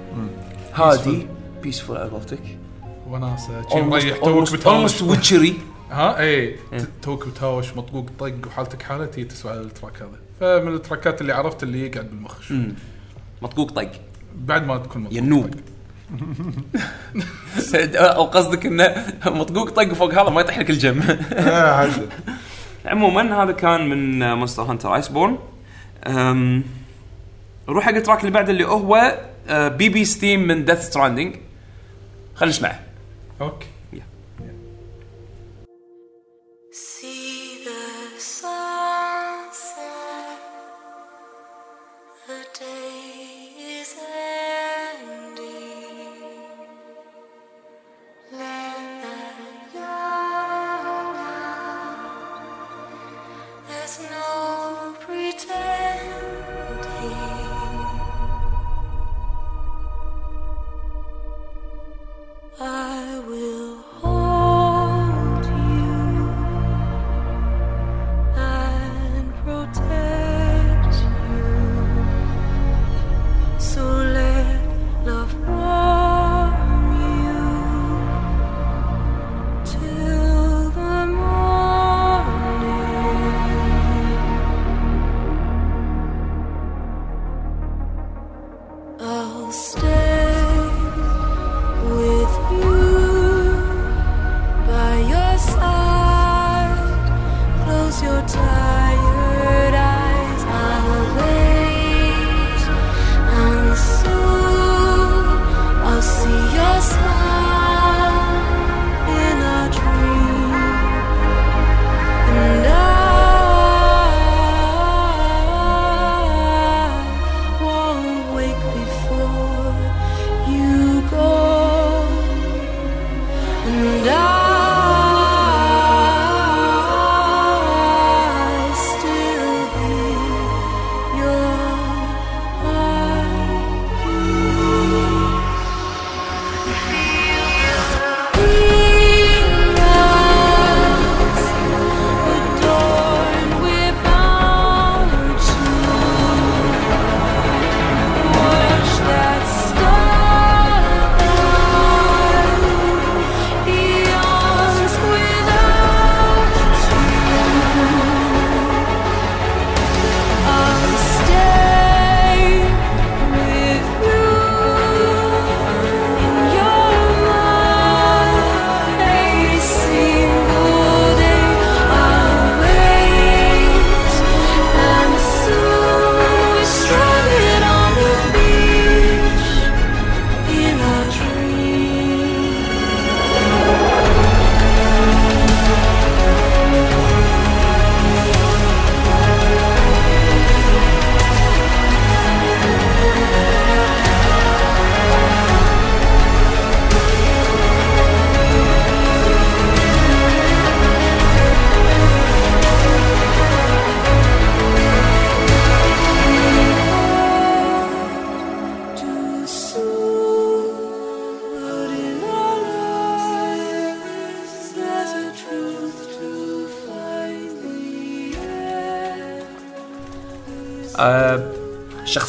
[0.74, 1.28] هادي
[1.64, 2.58] peaceful على قولتك
[3.10, 5.54] وناسة شي مريح توك بتهاوش ويتشري
[5.92, 6.48] ها؟ اي
[6.78, 10.20] ت- توك بتهاوش مطقوق طق وحالتك حالة تي تسمع ال track هذا.
[10.40, 12.58] فمن ال trackات اللي عرفت اللي يقعد بالمخ شوي.
[13.42, 13.92] مطقوق طق.
[14.36, 15.56] بعد ما تكون مطقوق يا noob
[17.96, 21.02] أو قصدك إنه مطقوق طق فوق هذا ما يطيح لك ال gem
[21.34, 21.90] آه،.
[22.86, 25.38] عموما هذا كان من Monster Hunter Iceborne.
[27.70, 31.36] نروح حق ال track اللي بعده اللي هو BB's Theme من Death Stranding
[32.36, 32.80] خلينا نسمعه.
[33.42, 33.68] okay.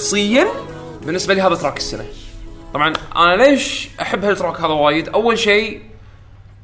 [0.06, 0.46] شخصيا
[1.06, 2.04] بالنسبة لي هذا track السنة.
[2.74, 5.80] طبعا أنا ليش أحب هال track هذا وايد؟ أول شيء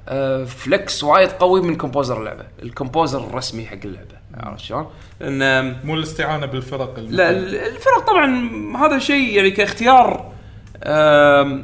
[0.08, 2.44] آه فليكس وايد قوي من composer اللعبة.
[2.62, 4.86] ال composer الرسمي حق اللعبة عرفت شلون؟
[5.22, 10.32] آم، مو الاستعانة بالفرق لا ال- الفرق طبعا هذا شيء يعني كاختيار
[10.82, 11.60] آه،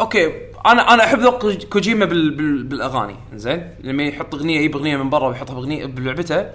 [0.00, 0.32] okay
[0.66, 3.16] أنا أنا أحب ذوق كوجيما بال بال بالأغاني.
[3.34, 6.46] زين؟ لما يحط أغنية يجيب أغنية من برا ويحطها باغنيه بلعبته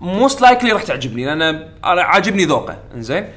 [0.00, 2.76] موست لايكلي راح تعجبني لأن أنا عاجبني ذوقه.
[2.96, 3.28] زين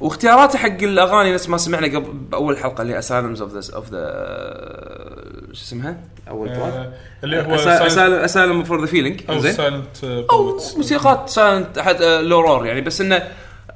[0.00, 3.98] واختياراته حق الأغاني نفس ما سمعنا قبل بأول حلقة اللي اسالمز اوف ذا اوف ذا
[5.52, 5.96] شو اسمها؟
[6.28, 6.92] أول تراك آه،
[7.24, 7.54] اللي هو
[8.24, 12.80] اسالم فور ذا فيلينج أو سايلنت أو موسيقات سايلنت حد لورور يعني.
[12.80, 13.22] بس انه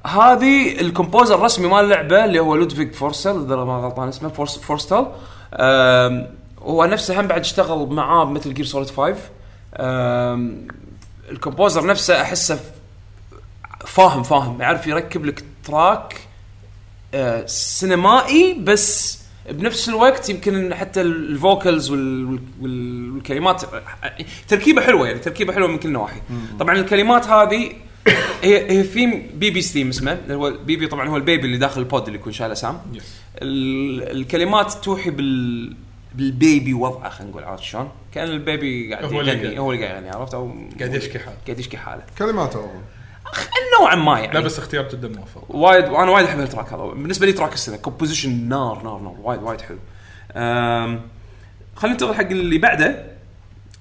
[0.07, 5.07] هذه الكومبوزر الرسمي مال اللعبه اللي هو لودفيج فورسل إذا ما غلطان اسمه فورس فورستال
[5.55, 6.27] آم،
[6.63, 9.15] هو نفسه هم بعد اشتغل معاه مثل جير سوليد 5
[9.77, 10.69] آم،
[11.31, 12.61] ال composer نفسه أحسه
[13.87, 14.61] فاهم فاهم.
[14.61, 16.21] يعرف يركب لك track
[17.15, 19.19] آه، سينمائي بس
[19.51, 22.25] بنفس الوقت يمكن حتى ال vocals وال-
[22.61, 23.63] وال- والكلمات
[24.49, 26.21] تركيبة حلوة يعني تركيبة حلوة من كل النواحي
[26.61, 27.73] طبعا الكلمات هذه
[28.43, 31.87] هي هي theme BB's Theme اسمه هو BB طبعا هو ال baby اللي داخل ال
[31.87, 32.81] pod اللي يكون شايله سام.
[33.43, 35.77] ال- الكلمات توحي بال
[36.15, 39.59] بال baby وضعه خلينا نقول عرفت شلون؟ كان ال baby قاعد هو اللي يغني قاعد-
[39.59, 41.37] هو اللي قاعد يغني عرفت؟ أو قاعد يشكي حاله.
[41.47, 42.03] قاعد يشكي حاله.
[42.19, 42.69] كلماته هو
[43.81, 44.33] نوعا ما يعني.
[44.33, 46.83] لا بس اختيار جدا موفق وايد وأنا وايد أحب ال track هذا.
[46.83, 49.79] بالنسبة لي track السنة composition نار نار نار وايد وايد حلو.
[50.37, 51.01] أم،
[51.77, 53.05] خلينا ننتقل حق اللي بعده.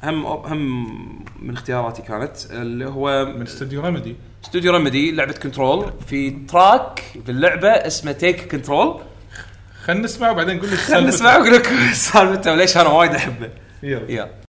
[0.04, 4.16] هم هم من اختياراتي كانت اللي هو من استوديو Remedy.
[4.46, 9.02] استوديو Remedy لعبة Control في track باللعبه اسمه Take Control
[9.88, 13.50] خلينا نسمع وبعدين قول لي خلينا نسمع واقول لك سالفته وليش أنا وايد أحبه؟
[13.84, 14.12] يلا.
[14.12, 14.47] يلا.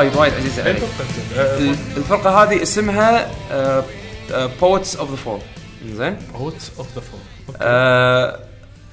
[0.00, 0.78] وايد وايد عزيزه علي.
[1.58, 3.30] ال- الفرقة هذه اسمها
[4.60, 5.40] Poets of the Fall
[5.86, 7.20] زين؟ Poets of the Fall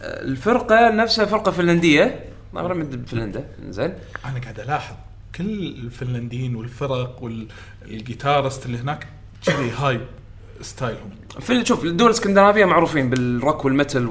[0.02, 2.20] الفرقة نفسها فرقة فنلندية.
[2.56, 3.94] ظاهره من فنلندا زين؟
[4.26, 4.96] أنا قاعد ألاحظ
[5.36, 9.08] كل الفنلنديين والفرق وال guitarist اللي هناك
[9.46, 10.00] كذي هاي
[10.62, 11.10] style هم.
[11.40, 14.08] في شوف الدول الإسكندنافية معروفين بال rock وال metal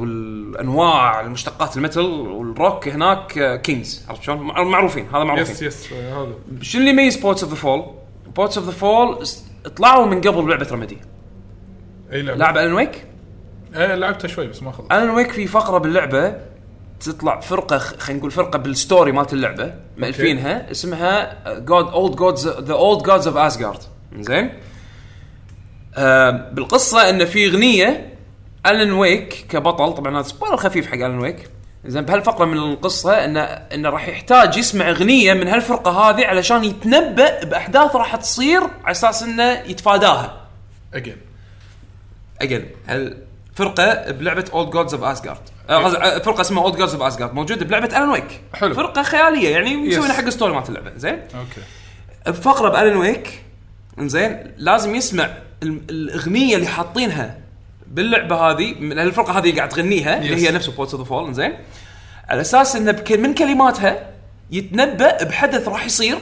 [0.56, 5.54] والانواع المشتقات ال metal وال rock هناك آه، kings عرفت شلون؟ مع- معروفين هذا معروفين.
[5.54, 6.32] yes yes هذا.
[6.62, 7.84] شو اللي يميز Poets of the Fall؟
[8.36, 9.26] Poets of the Fall
[9.76, 10.98] طلعوا من قبل لعبة Remedy
[12.12, 13.04] أي لعبة؟ لاعب Alan Wake
[13.74, 16.34] إيه لعبتها شوي بس ما خلصت Alan Wake في فقرة باللعبة
[17.00, 22.74] تطلع فرقة خلينا نقول فرقة بال story مالت اللعبة مألفينها اسمها Good Old Gods The
[22.74, 23.78] Old Gods of Asgard
[24.18, 24.52] زين؟
[25.96, 28.15] آه بالقصة انه في أغنية
[28.70, 31.48] Alan Wake كبطل طبعا هذا spoiler خفيف حق Alan Wake
[31.86, 37.44] زين بهالفقرة من القصة إنه إنه راح يحتاج يسمع أغنية من هالفرقة هذه علشان يتنبأ
[37.44, 40.40] بأحداث راح تصير على أساس إنه يتفاداها.
[40.94, 41.16] again
[42.42, 45.38] again الفرقه بلعبة Old Gods of Asgard
[46.24, 48.74] فرقة اسمها Old Gods of Asgard موجودة بلعبة Alan Wake حلو.
[48.74, 50.12] فرقة خيالية يعني مسوينها.
[50.12, 50.92] حق story مالت اللعبة.
[50.96, 51.60] زين؟ okay
[52.26, 53.42] بفقرة ب Alan Wake
[53.98, 55.24] زين لازم يسمع
[55.62, 57.38] ال- الأغنية اللي حاطينها.
[57.90, 60.36] باللعبة هذه من الفرقة هذه قاعد تغنيها اللي.
[60.48, 61.52] هي نفس Poets of the Fall زين
[62.28, 64.10] على أساس انه بك- من كلماتها
[64.50, 66.18] يتنبأ بحدث راح يصير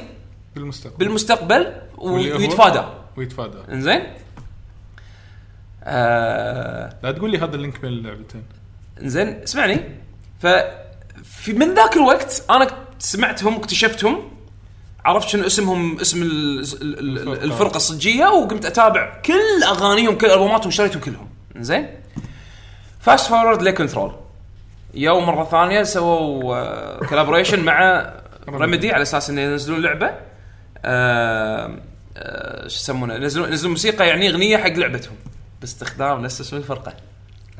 [0.54, 0.96] بالمستقبل.
[0.96, 2.82] بالمستقبل ويتفادى.
[3.16, 3.58] ويتفادى.
[3.72, 4.02] إنزين.
[5.84, 8.42] آه لا تقول لي هذا ال link بين اللعبتين.
[8.98, 9.80] زين اسمعني.
[10.42, 10.46] ف
[11.24, 14.30] في من ذاك الوقت أنا سمعتهم واكتشفتهم
[15.04, 17.44] عرفت شنو اسمهم اسم ال- ال- ال- الفرقة.
[17.44, 21.28] الفرقة الصجية وقمت أتابع كل أغانيهم كل ألبوماتهم شريتهم كلهم.
[21.56, 21.86] زين؟
[23.00, 24.12] fast forward ل Control.
[24.94, 28.10] يوم مرة ثانية سووا collaboration مع
[28.48, 30.10] Remedy على أساس إنه ينزلون لعبة.
[30.84, 31.78] آه،
[32.16, 35.16] آه، شو يسمونه؟ ينزلون ينزلون موسيقى يعني أغنية حق لعبتهم.
[35.60, 36.92] باستخدام نفس اسم الفرقة.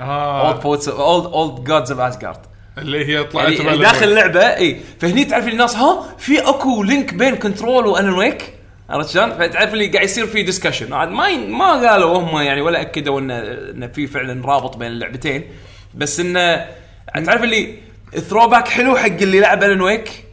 [0.00, 2.38] Old آه Poets Old Old Gods of Asgard
[2.78, 7.36] اللي هي طلعت يعني, داخل اللعبة إي فهني تعرف الناس ها في أكو link بين
[7.36, 8.53] Control و Alan Wake
[8.90, 12.80] عرفت شلون؟ فتعرف اللي قاعد يصير في discussion عاد ما ما قالوا هم يعني ولا
[12.80, 13.38] أكدوا انه
[13.70, 15.44] انه في فعلا رابط بين اللعبتين.
[15.94, 16.66] بس انه
[17.24, 17.78] تعرف اللي
[18.28, 20.24] throwback حلو حق اللي لعب Alan Wake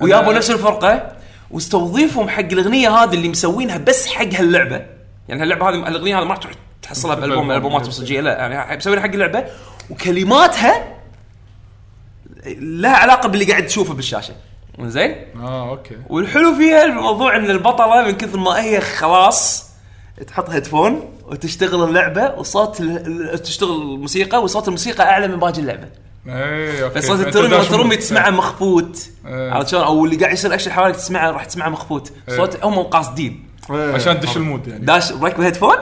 [0.00, 1.16] ويابوا نفس الفرقة.
[1.50, 4.86] واستضافوهم حق الأغنية هذه اللي مسوينها بس حق هاللعبة.
[5.28, 7.50] يعني هاللعبة هذه الاغنيه هذه ما راح تروح تحصلها بالبوم بالألبوم.
[7.50, 9.44] الالبومات الصجيه لا يعني مسوينها حق اللعبة.
[9.90, 10.94] وكلماتها
[12.46, 14.34] لها علاقة باللي قاعد تشوفه بالشاشة.
[14.86, 15.96] زين؟ آه okay.
[16.08, 19.68] والحلو فيها الموضوع إن البطلة من كثر ما هي خلاص
[20.26, 25.88] تحط headphone وتشتغل اللعبة وصوت ال- تشتغل الموسيقى وصوت الموسيقى أعلى من باقي اللعبة.
[26.28, 27.00] اي okay.
[27.00, 27.98] فصوت الترمي mood.
[27.98, 29.08] تسمعه مخفوت.
[29.26, 29.50] إيه.
[29.52, 32.12] عرفت شلون؟ أو اللي قاعد يصير اكشن حواليك تسمعه راح تسمعه مخفوت.
[32.28, 33.48] صوت هم قاصدين.
[33.70, 33.94] إيه.
[33.94, 34.84] عشان تدش ال mood يعني.
[34.84, 35.76] داش مركب headphone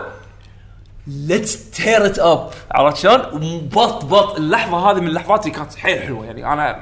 [1.07, 4.37] let's tear it up عرفت شلون؟ وبط بط.
[4.37, 6.53] اللحظة هذه من اللحظات اللي كانت حيل حلوة يعني.
[6.53, 6.81] أنا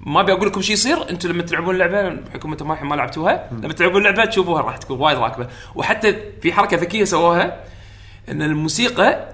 [0.00, 3.72] ما أبي أقول لكم شو يصير أنتم لما تلعبون اللعبه بحكم أنتم ما لعبتوها لما
[3.72, 7.60] تلعبون اللعبه تشوفوها راح تكون وايد راكبة وحتى في حركة ذكية سووها
[8.28, 9.28] إن الموسيقى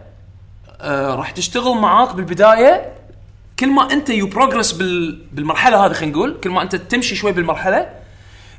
[0.80, 2.92] آه راح تشتغل معاك بالبداية
[3.58, 7.32] كل ما أنت you progress بال بالمرحلة هذه خلينا نقول كل ما أنت تمشي شوي
[7.32, 7.88] بالمرحلة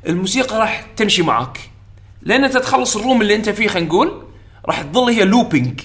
[0.08, 1.58] الموسيقى راح تمشي معاك
[2.22, 4.22] لين أنت تخلص ال room اللي أنت فيه خلينا نقول
[4.66, 5.80] راح تظل هي looping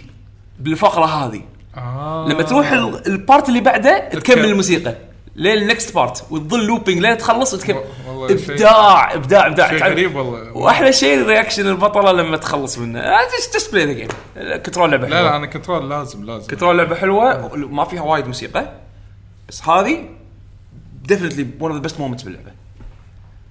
[0.60, 1.42] بالفقرة هذه
[1.78, 2.28] آه.
[2.30, 4.46] لما تروح ال- ال part اللي بعده تكمل.
[4.46, 4.96] الموسيقى
[5.36, 7.84] لين ال next part وتظل looping لين تخلص وتكمل.
[8.08, 9.70] إبداع إبداع إبداع.
[9.70, 10.58] شيء غريب والله.
[10.58, 13.02] وأحلى شيء reaction البطلة لما تخلص منه.
[13.54, 14.08] just play the game
[14.64, 15.30] Control لعبة لا حلوة.
[15.30, 16.48] لا أنا Control لازم لازم.
[16.48, 17.56] Control لعبة حلوة.
[17.56, 18.74] ما فيها وايد موسيقى.
[19.50, 20.10] بس هذه
[21.04, 22.52] definitely one of the best moments باللعبة.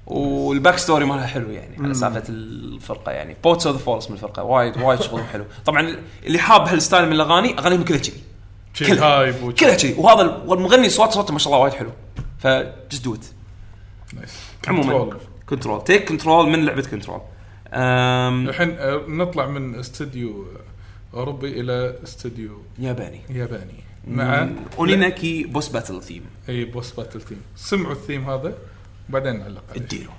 [0.06, 3.36] وال back story مالها حلو يعني على سالفة الفرقة يعني.
[3.44, 4.42] Poets of the Fall اسم الفرقة.
[4.42, 5.44] وايد وايد شغلهم حلو.
[5.64, 8.22] طبعا اللي حاب هال style من الأغاني أغانيهم كلها كذي.
[8.74, 9.04] شيء كلها.
[9.04, 11.90] hype كلها كذي وهذا ال- والمغني صوت صوته ما شاء الله وايد حلو.
[12.38, 12.46] ف
[12.90, 13.24] just do it.
[14.68, 15.18] عموما.
[15.46, 15.84] Control.
[15.84, 17.20] Take Control من لعبة Control
[17.74, 20.46] الحين آه، نطلع من استوديو
[21.14, 23.20] أوروبي إلى استوديو ياباني.
[23.30, 23.84] ياباني.
[24.06, 28.54] مع Oninaki boss battle theme أي boss battle theme سمعوا الثيم هذا
[29.08, 29.80] وبعدين نعلق عليه.
[29.80, 30.10] اديله.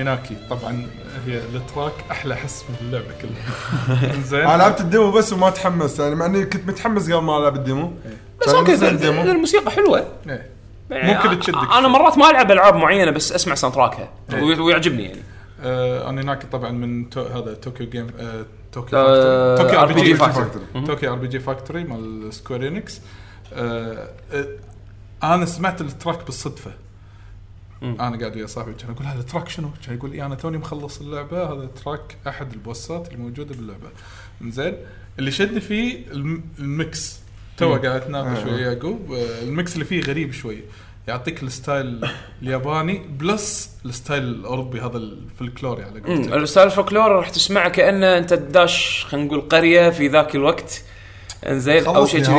[0.00, 0.86] Oninaki طبعا
[1.26, 4.12] هي ال track أحلى حس من اللعبة كلها.
[4.30, 7.38] زين أنا لعبت ال demo بس وما تحمست يعني مع إني كنت متحمس قبل ما
[7.38, 7.92] ألعب ال demo.
[8.40, 9.30] بس كان okay.
[9.30, 10.06] الموسيقى حلوة.
[10.28, 10.46] إيه.
[10.90, 11.88] يعني ممكن تشدك أنا.
[11.88, 14.42] مرات ما ألعب ألعاب معينة بس أسمع sound track ها إيه.
[14.42, 15.20] وي- ويعجبني يعني.
[15.62, 20.86] آه Oninaki طبعا من تو هذا Tokyo game آه Tokyo آه، RPG Factory.
[20.86, 23.00] Tokyo RPG Factory مال Square Enix
[23.54, 24.46] آه آه
[25.22, 26.70] أنا سمعت ال track بالصدفة.
[27.82, 30.58] أنا قاعد ويا صاحبي كان أقول هذا ال track شنو؟ كان يقول لي أنا توني
[30.58, 33.88] مخلص اللعبة هذا track أحد ال boss ات اللي موجوده باللعبة.
[34.48, 34.76] زين
[35.18, 37.20] اللي شدني فيه الم- ال mix.
[37.56, 40.58] تو قاعد اتناقش ويا يعقوب آه، ال mix اللي فيه غريب شوي.
[41.08, 42.08] يعطيك ال style
[42.42, 46.32] الياباني plus ال style الأوروبي هذا الفلكلوري على قولتك.
[46.32, 50.82] ال style الفولكلور راح تسمعه كأنه أنت داش خلينا نقول قرية في ذاك الوقت.
[51.46, 52.34] إنزين أو شيء كذي.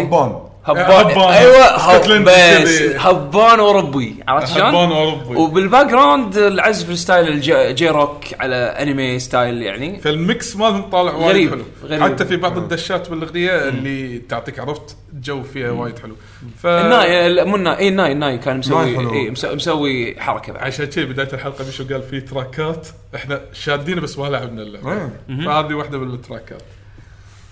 [0.66, 1.12] هبان.
[1.12, 1.34] هبان.
[1.34, 2.82] أيوه هب بس.
[2.82, 3.60] هبان.
[3.60, 8.56] اوروبي عرفت شلون؟ هبان اوروبي وبال background العزف ال style ال J J rock على
[8.56, 10.00] anime style يعني.
[10.00, 11.64] فال mix مالهم طالع وايد غريب، حلو.
[11.84, 12.04] غريب.
[12.04, 16.16] حتى في بعض الدشات بالأغنية اللي تعطيك عرفت؟ جو فيها وايد حلو.
[16.64, 19.14] ف الناي لا، مو الناي اي الناي الناي كان مسوي.
[19.14, 20.64] إيه مسوي, مسوي حركة بعد.
[20.64, 22.88] عشان كذي بداية الحلقة بيشو قال في track ات.
[23.16, 24.94] إحنا شادينه بس ما لعبنا اللعبة.
[24.94, 25.46] إيه.
[25.46, 26.62] فهذه واحدة من ال track ات.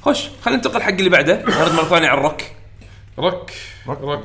[0.05, 1.43] خش خلينا ننتقل حق اللي بعده.
[1.47, 2.41] نرد مرة ثانية على ال rock.
[3.19, 3.51] Rock
[3.87, 3.99] rock.
[4.01, 4.21] Rock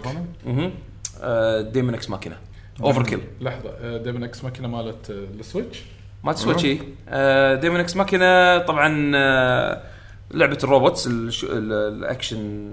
[1.73, 2.37] Daemon X Machina
[2.83, 5.83] Overkill لحظه Daemon X Machina مالت ال Switch
[6.25, 6.83] ما تسوى شيء
[7.61, 9.83] Daemon X Machina طبعا آه،
[10.31, 11.09] لعبة ال robots
[11.43, 12.73] ال action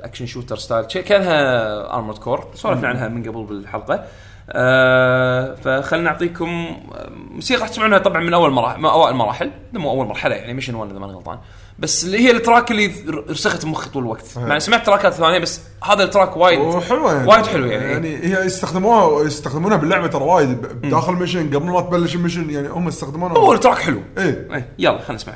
[0.00, 4.04] action shooter style كانها Armored Core سولفنا عنها من قبل بالحلقة.
[4.50, 6.48] آه فخلنا نعطيكم
[6.94, 10.74] آه، موسيقى راح تسمعونها طبعا من أول مراحل أوائل المراحل مو أول مرحلة يعني mission
[10.74, 11.38] 1 إذا ماني غلطان.
[11.78, 12.92] بس اللي هي ال track اللي
[13.30, 14.24] رسخت بمخي طول الوقت.
[14.36, 17.28] مع سمعت track ات ثانية بس هذا ال track وايد وحلوه يعني.
[17.28, 17.92] وايد حلو يعني.
[17.92, 20.60] يعني هي يستخدموها يستخدمونها باللعبة ترى وايد.
[20.60, 24.02] بداخل mission قبل ما تبلش ال mission يعني هم يستخدمونها هو ال track حلو.
[24.18, 24.48] إيه.
[24.54, 25.34] إيه، يلا خلينا نسمع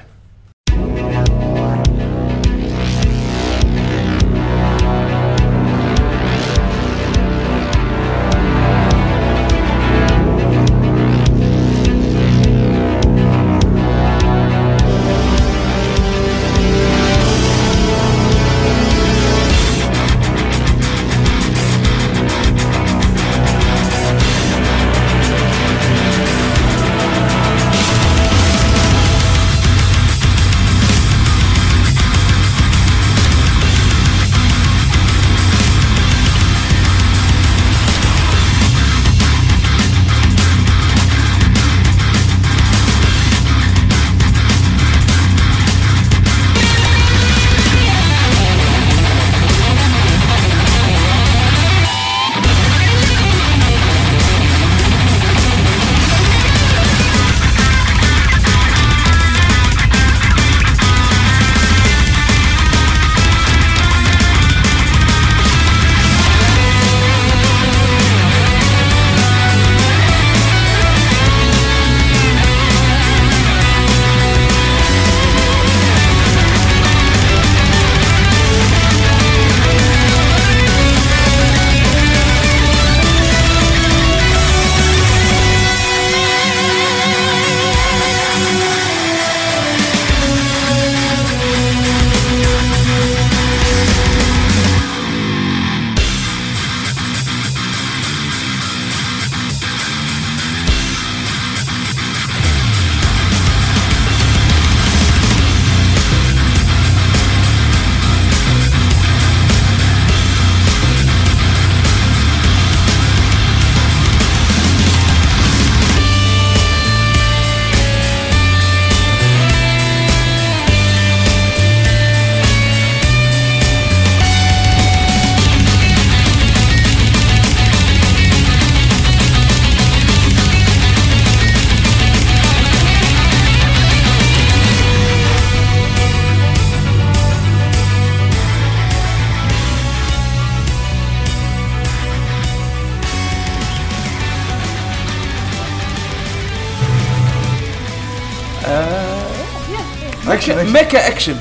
[150.73, 151.37] ميكا اكشن.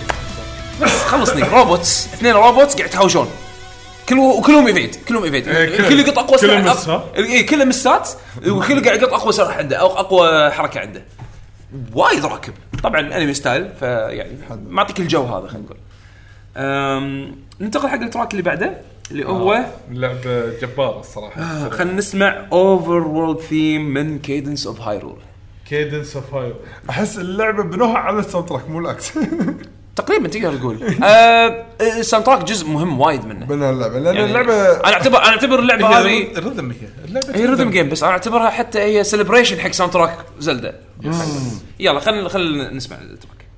[0.82, 1.44] بس خلصني.
[1.44, 2.08] روبوتس.
[2.14, 3.28] اثنين روبوتس قاعد يتهاوشون.
[4.10, 6.76] كل وكلهم ايفيد كلهم ايفيد إيه، كل- الكل يقط أقوى سلاح؟
[7.18, 8.10] اي كله مسات.
[8.48, 11.04] والكل قاعد يقط أقوى سلاح عنده أو أقوى حركة عنده.
[11.94, 12.54] وايد راكب.
[12.84, 14.38] طبعا انمي ستايل فيعني
[14.70, 15.78] معطيك الجو هذا خلينا نقول.
[17.60, 18.74] ننتقل حق التراك اللي بعده
[19.12, 21.42] اللي هو لعبة جبارة الصراحة.
[21.42, 25.18] آه خلينا نسمع اوفر وورلد ثيم من كيدنس اوف Hyrule
[25.70, 26.54] Cadence of
[26.90, 29.12] أحس اللعبة بنوها على ال sound track مو العكس.
[29.96, 30.84] تقريبا تقدر تقول.
[31.04, 33.46] آه، ال sound track جزء مهم وايد منه.
[33.46, 36.78] بنها اللعبة لأن يعني اللعبة أنا اعتبر أنا أعتبر اللعبة هذه ال rhythm هي.
[37.06, 40.80] اللعبة هي rhythm game بس أنا أعتبرها حتى هي celebration حق sound track Zelda
[41.80, 43.49] يلا خلينا خلينا نسمع ال track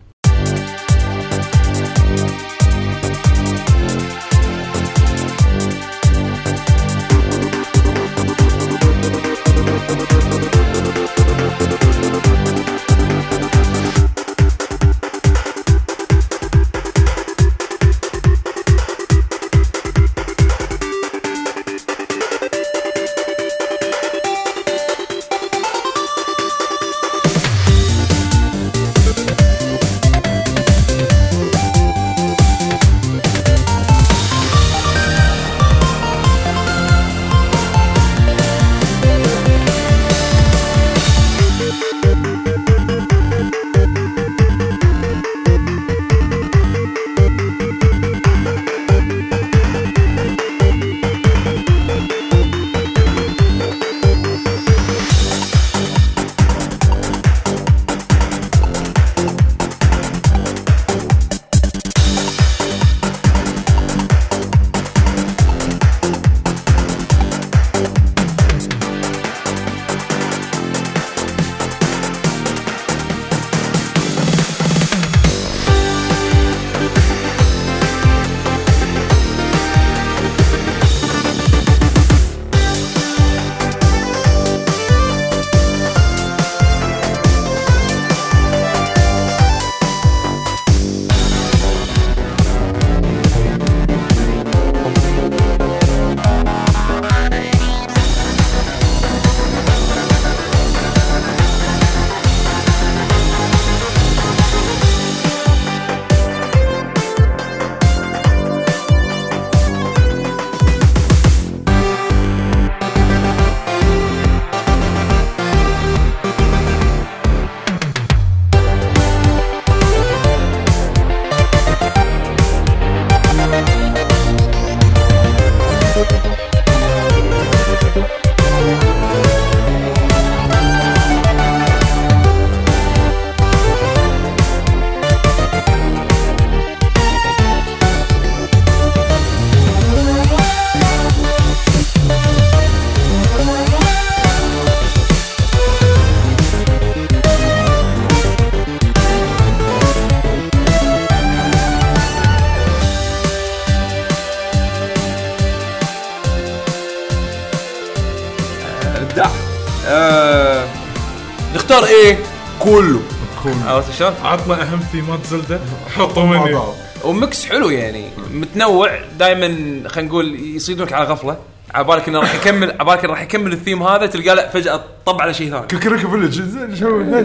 [164.02, 165.60] شلون؟ عطنا أهم theme ات Zelda
[165.96, 166.60] حطوا مني.
[167.04, 169.48] و mix حلو يعني متنوع دائما
[169.90, 171.38] خلينا نقول يصيدونك على غفلة.
[171.74, 175.22] على بالك إنه راح يكمل على بالك راح يكمل الثيم هذا تلقى لا فجأة طب
[175.22, 175.68] على شيء ثاني.
[175.68, 176.42] Kakariko Village؟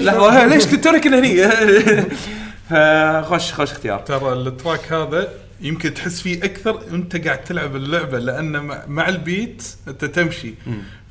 [0.05, 1.43] لحظة ليش كنت تركن هني؟
[2.71, 3.99] فخش خوش اختيار.
[3.99, 5.29] ترى ال track هذا
[5.61, 10.55] يمكن تحس فيه أكثر وأنت قاعد تلعب اللعبة لأن مع- مع ال beat أنت تمشي.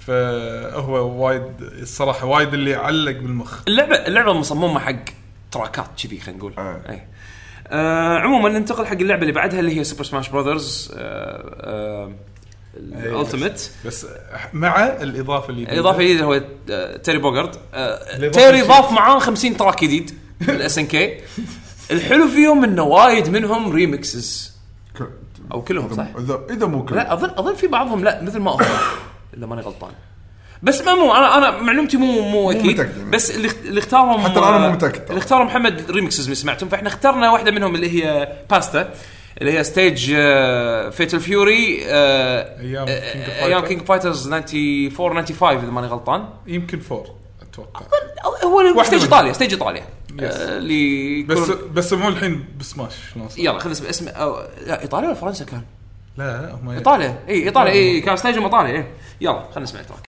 [0.08, 3.60] فهو وايد الصراحة وايد اللي علق بالمخ.
[3.68, 4.96] اللعبة اللعبة مصممة حق
[5.52, 6.54] track ات كذي خلينا نقول.
[6.58, 6.82] آه.
[6.90, 7.08] اي
[7.68, 10.92] آه عموما ننتقل حق اللعبة اللي بعدها اللي هي سوبر سماش براذرز
[12.78, 14.08] ال Ultimate بس
[14.54, 16.42] مع الإضافة اللي الإضافة الجديده هو
[16.98, 18.62] تيري بوغارد آه، تيري.
[18.62, 21.20] ضاف معاه 50 track جديد بال SNK
[21.92, 24.56] الحلو فيهم إنه وايد منهم remixes
[25.52, 28.52] أو كلهم صح؟ إذا اذا مو كله لا اظن أظن في بعضهم لا مثل ما
[28.52, 28.60] هو
[29.38, 29.92] اذا ماني غلطان.
[30.66, 33.12] بس ما مو أنا أنا معلومتي مو مو أكيد متأكد.
[33.12, 35.02] بس اللي اللي اختارهم حتى أنا مو متأكد.
[35.10, 38.94] اللي اختارهم محمد remixes من سمعتهم فإحنا اخترنا واحدة منهم اللي هي باستا
[39.42, 40.06] اللي هي stage
[40.92, 43.66] Fatal Fury أيام.
[43.66, 47.08] King Fighters 94 95 إذا ماني غلطان يمكن four
[47.42, 47.82] أتوقع
[48.44, 49.02] هو stage.
[49.02, 49.82] إيطاليا stage إيطاليا.
[50.22, 52.94] آه، اللي بس بس مو الحين بسماش؟
[53.38, 54.06] يلا خلينا اسم اسم
[54.66, 55.62] لا إيطاليا ولا فرنسا كان؟
[56.18, 58.86] لا هم إيطاليا إي إيطاليا إي كان stage هم إيطاليا إي
[59.22, 60.00] يلا خلينا نسمع ال track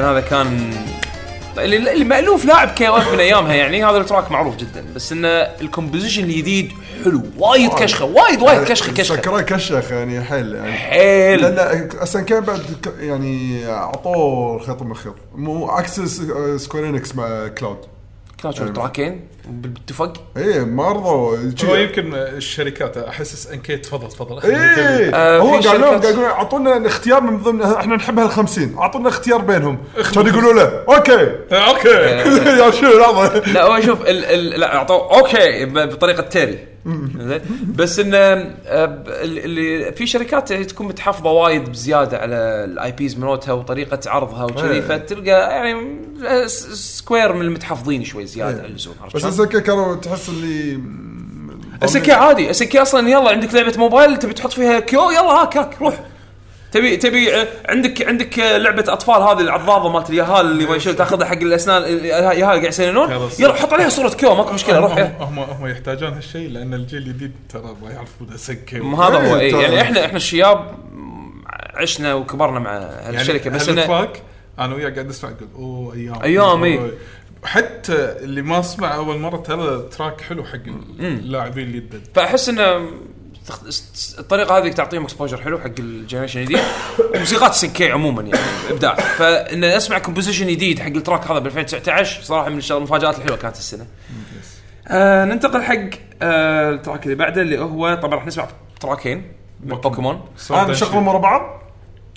[0.00, 0.70] طبعا هذا كان
[1.58, 4.84] اللي, مألوف لاعب KOF من أيامها يعني هذا ال track معروف جدا.
[4.94, 6.72] بس إنه ال composition الجديد
[7.04, 9.16] حلو وايد كشخة وايد وايد كشخة كشخة.
[9.16, 10.72] سكواير كشخ يعني حيل يعني.
[10.72, 11.40] حيل.
[11.40, 12.60] لأن SNK بعد
[13.00, 16.00] يعني أعطوه الخيط من الخيط مو عكس
[16.56, 17.78] سكوير إنكس مع كلاود.
[17.78, 17.93] كان
[18.50, 21.36] track ين بالاتفاق إيه ما رضوا.
[21.64, 24.40] هو يمكن الشركات اس ان كي تفضل تفضل.
[24.50, 25.14] إيه.
[25.14, 29.40] آه، هو قالوا شركات- قاعد يقولون أعطونا اختيار من ضمن إحنا نحب هال50 أعطونا اختيار
[29.40, 29.78] بينهم.
[30.14, 31.30] كانوا يقولوا له أوكي.
[31.52, 31.88] أوكي.
[32.60, 36.73] يا لحظه لا هو شوف ال ال لا أعطوه okay ب- بطريقة تيري.
[37.18, 37.40] زين
[37.74, 44.00] بس انه آه، اللي في شركات تكون متحفظة وايد بزيادة على ال IPs مالتها وطريقة
[44.06, 44.80] عرضها وكذي إيه.
[44.80, 45.98] فتلقى يعني
[46.46, 50.80] سكوير من المتحفظين شوي زيادة عن اللزوم عرفت بس شلون؟ SNK كانوا تحس اللي
[51.82, 55.82] SNK عادي SNK أصلا يلا عندك لعبة موبايل تبي تحط فيها كيو يلا هاك هاك
[55.82, 56.13] روح
[56.74, 57.30] تبي تبي
[57.68, 62.42] عندك عندك لعبة أطفال هذه العضاضه مالت اليهال اللي ما يشيل تاخذها حق الاسنان اليهال
[62.42, 63.10] قاعد يسننون.
[63.38, 67.02] يلا حط عليها صورة كيو ماكو مشكلة روح هم هم هم يحتاجون هالشيء لأن الجيل
[67.02, 69.62] الجديد ترى ما يعرفون SNK ما هذا هو إيه، اي.
[69.62, 70.74] يعني إحنا إحنا الشياب
[71.74, 74.22] عشنا وكبرنا مع هالشركة بس انه ال track
[74.58, 76.78] أنا وياه قاعد أسمع أقول أوه أيام إي.
[76.78, 76.92] أوه.
[77.44, 80.58] حتى اللي ما سمع أول مرة ترى track حلو حق
[81.00, 82.90] اللاعبين اللي يدد فأحس إنه
[84.18, 86.58] الطريقة هذه تعطيهم exposure حلو حق ال generation الجديد.
[87.14, 88.38] موسيقات SNK عموما يعني
[88.70, 88.94] إبداع.
[88.94, 93.36] فإن أسمع composition جديد حق ال track هذا ب 2019 صراحة من الشغل- المفاجآت الحلوة
[93.36, 93.86] كانت السنة.
[94.88, 95.76] آه ننتقل حق
[96.22, 98.48] آه ال track اللي بعده اللي هو طبعا راح نسمع
[98.80, 99.32] track ين
[99.64, 100.20] من بوكيمون.
[100.50, 101.62] أنا نشغلهم ورا بعض؟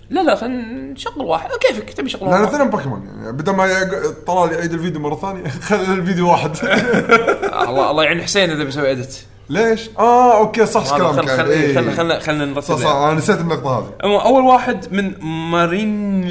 [0.09, 1.49] لا لا خلينا نشغل واحد.
[1.67, 2.43] كيفك تبي شغل واحد.
[2.43, 3.31] اثنين بوكيمون يعني.
[3.31, 6.57] بدل ما يق- طلع لي يعيد الفيديو مرة ثانية خلي الفيديو واحد.
[7.69, 11.76] الله الله يعين حسين إذا بيسوي edit ليش؟ آه okay صح كلامك خل- خل- إيه.
[11.76, 13.06] خلنا خلنا خلنا نرتب صح صح لها.
[13.11, 15.14] أنا نسيت النقطه هذه أول واحد من
[15.52, 16.24] مارين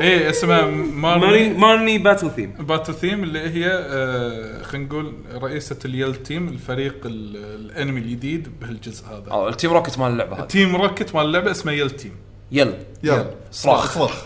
[0.00, 2.50] إيه اسمها مارين مارني مارني battle theme.
[2.60, 5.12] battle theme اللي هي آه خلينا نقول
[5.42, 9.30] رئيسة ال Yell team الفريق ال- الأنمي الجديد بهالجزء هذا.
[9.30, 10.44] آه ال team روكت مال اللعبة هذه.
[10.46, 12.12] تيم روكت مال اللعبة اسمه Yell team.
[12.52, 13.94] يلا يلا صراخ.
[13.94, 14.24] صراخ.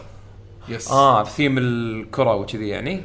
[0.68, 3.02] yes آه ثيم الكرة وكذي يعني.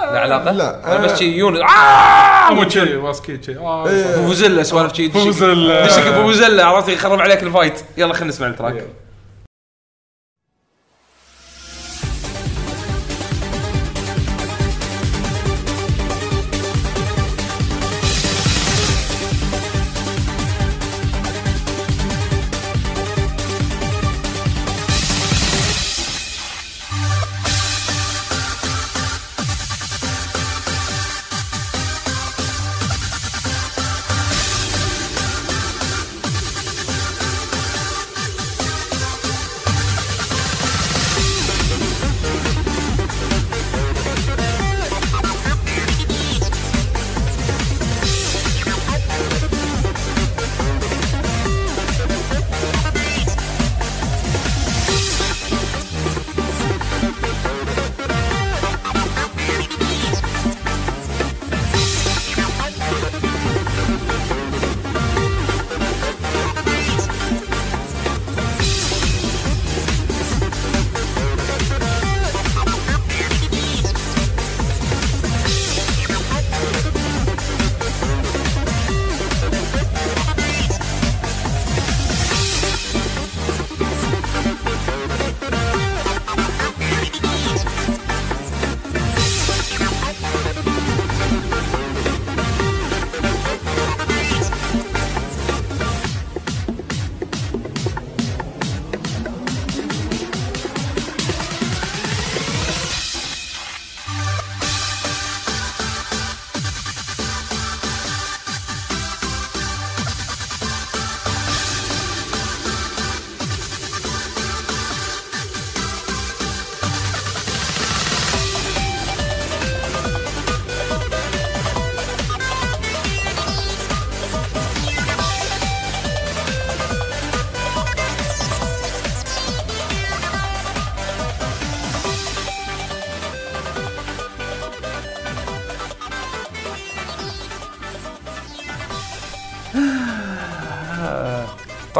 [0.00, 1.14] لا علاقه لا، أنا بس آه.
[1.14, 2.54] شي يونس آه.
[2.54, 4.04] مو شي ماسكي شي آه إيه.
[4.04, 4.10] صح.
[4.10, 5.86] فوفوزيلا سوالف شي فوفوزيلا.
[5.86, 7.80] دشك فوفوزيلا عرفت؟ يخرب عليك ال fight.
[7.96, 8.84] يلا خلينا نسمع ال track.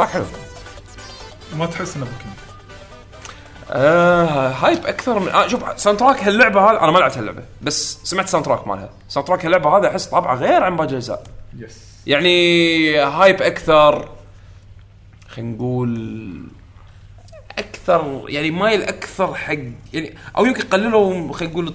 [0.07, 0.25] حلو
[1.57, 2.35] ما تحس إنه بوكيمون
[3.71, 8.27] آه hype أكثر من آه شوف soundtrack هاللعبة هذه أنا ما لعبت هاللعبة بس سمعت
[8.29, 8.89] soundtrack مالها.
[9.09, 11.23] soundtrack هاللعبة هذا أحس طابعة غير عن باقي الأجزاء.
[11.57, 11.77] yes
[12.07, 14.09] يعني hype أكثر
[15.29, 16.43] خلينا نقول
[17.57, 19.53] أكثر يعني مايل أكثر حق
[19.93, 21.73] يعني أو يمكن قللوا خلينا نقول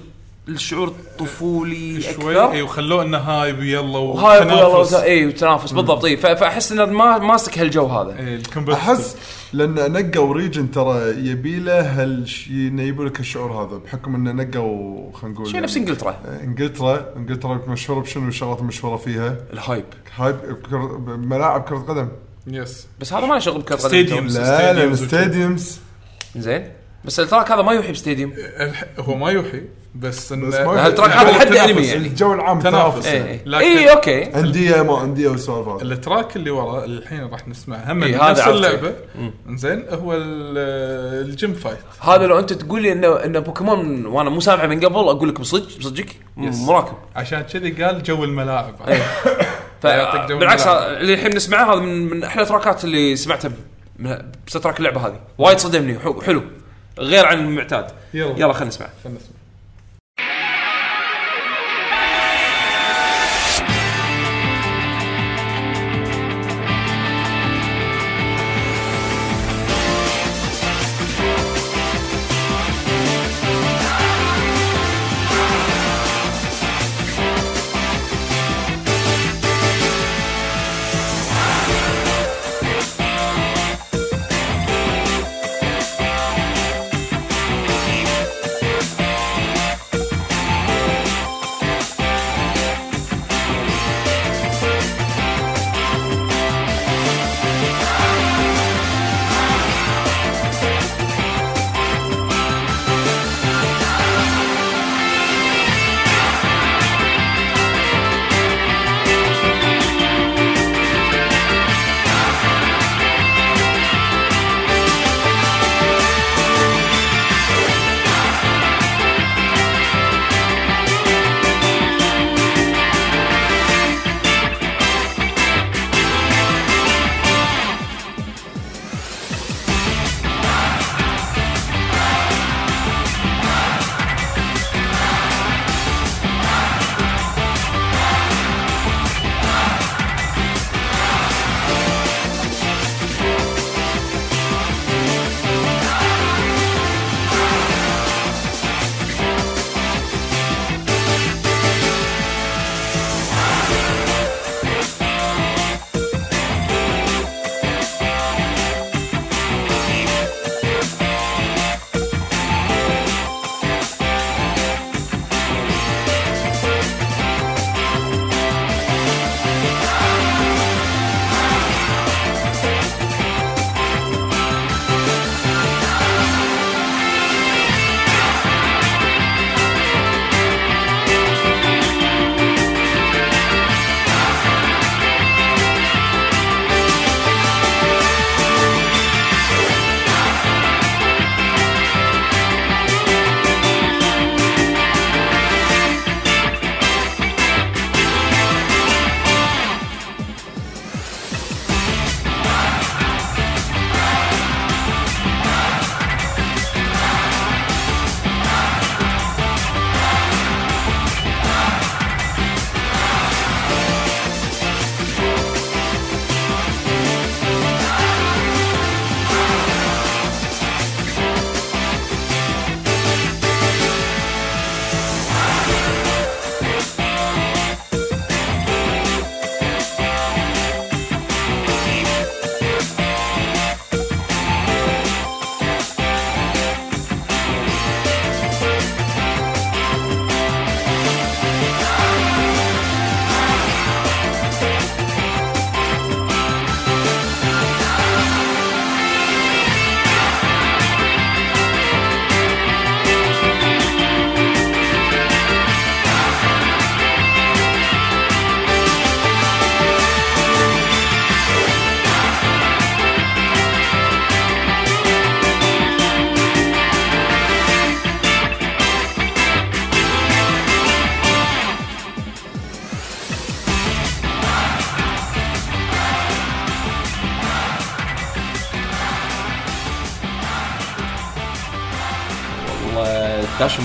[0.48, 2.52] الشعور الطفولي شوي أكثر.
[2.52, 4.94] اي وخلوه إنه hype ويلا وتنافس.
[4.94, 6.04] اي وتنافس بالضبط.
[6.04, 8.18] اي فأحس انه ما ماسك هالجو هذا.
[8.18, 8.42] إيه،.
[8.72, 9.16] أحس
[9.52, 15.12] لأن نقوا region ترى يبي له هالشيء إنه يبي لك الشعور هذا بحكم انه نقوا
[15.12, 16.16] خلينا نقول شيء نفس إنجلترا.
[16.42, 17.06] إنجلترا.
[17.16, 19.36] إنجلترا مشهورة بشنو؟ الشغلات المشهوره فيها.
[19.52, 19.84] ال hype.
[20.16, 22.08] هاي بكر- ملاعب كرة قدم.
[22.46, 23.88] yes بس هذا ما له شغل بكرة قدم.
[23.88, 24.38] stadiums.
[24.38, 25.80] لا لأن stadiums stadiums
[26.36, 26.68] زين.
[27.04, 28.32] بس ال track هذا ما يوحي ب stadium.
[28.98, 29.62] هو ما يوحي.
[29.94, 31.52] بس انه بس ما هذا حد.
[31.52, 33.02] أنمي يعني؟ الجو العام تنافس.
[33.04, 34.34] تنافس اي لكن- اي okay.
[34.34, 38.30] أندية ما أندية والسوالف هذه ال track اللي ورا الحين راح نسمعه هم إيه، هذا
[38.30, 38.56] نفس عرفته.
[38.56, 38.94] اللعبة.
[39.50, 41.78] زين هو ال- ال gym fight.
[42.00, 45.40] هذا لو أنت تقول لي انه إنه بوكيمون وأنا مو سامعه من قبل أقول لك
[45.40, 46.16] بصدق بصدقك.
[46.36, 48.74] مراكب عشان كذي قال جو الملاعب.
[48.88, 49.02] إيه.
[49.84, 50.82] يعطيك جو بالعكس الملعب.
[50.96, 53.50] اللي الحين نسمعه هذا من من أحلى track ات اللي سمعتها
[53.98, 55.20] من- بس track اللعبة هذه.
[55.38, 55.98] وايد صدمني.
[55.98, 56.42] حلو- حلو.
[56.98, 57.86] غير عن المعتاد.
[58.14, 58.34] يلا.
[58.38, 59.33] يلا خلينا نسمع خلنا نسمع.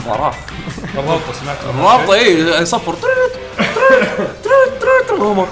[0.10, 0.34] مباراه
[0.96, 2.94] الرابطة سمعت الرابطة اي يصفر.
[2.94, 3.34] تريت
[4.44, 5.48] تريت تريت وهم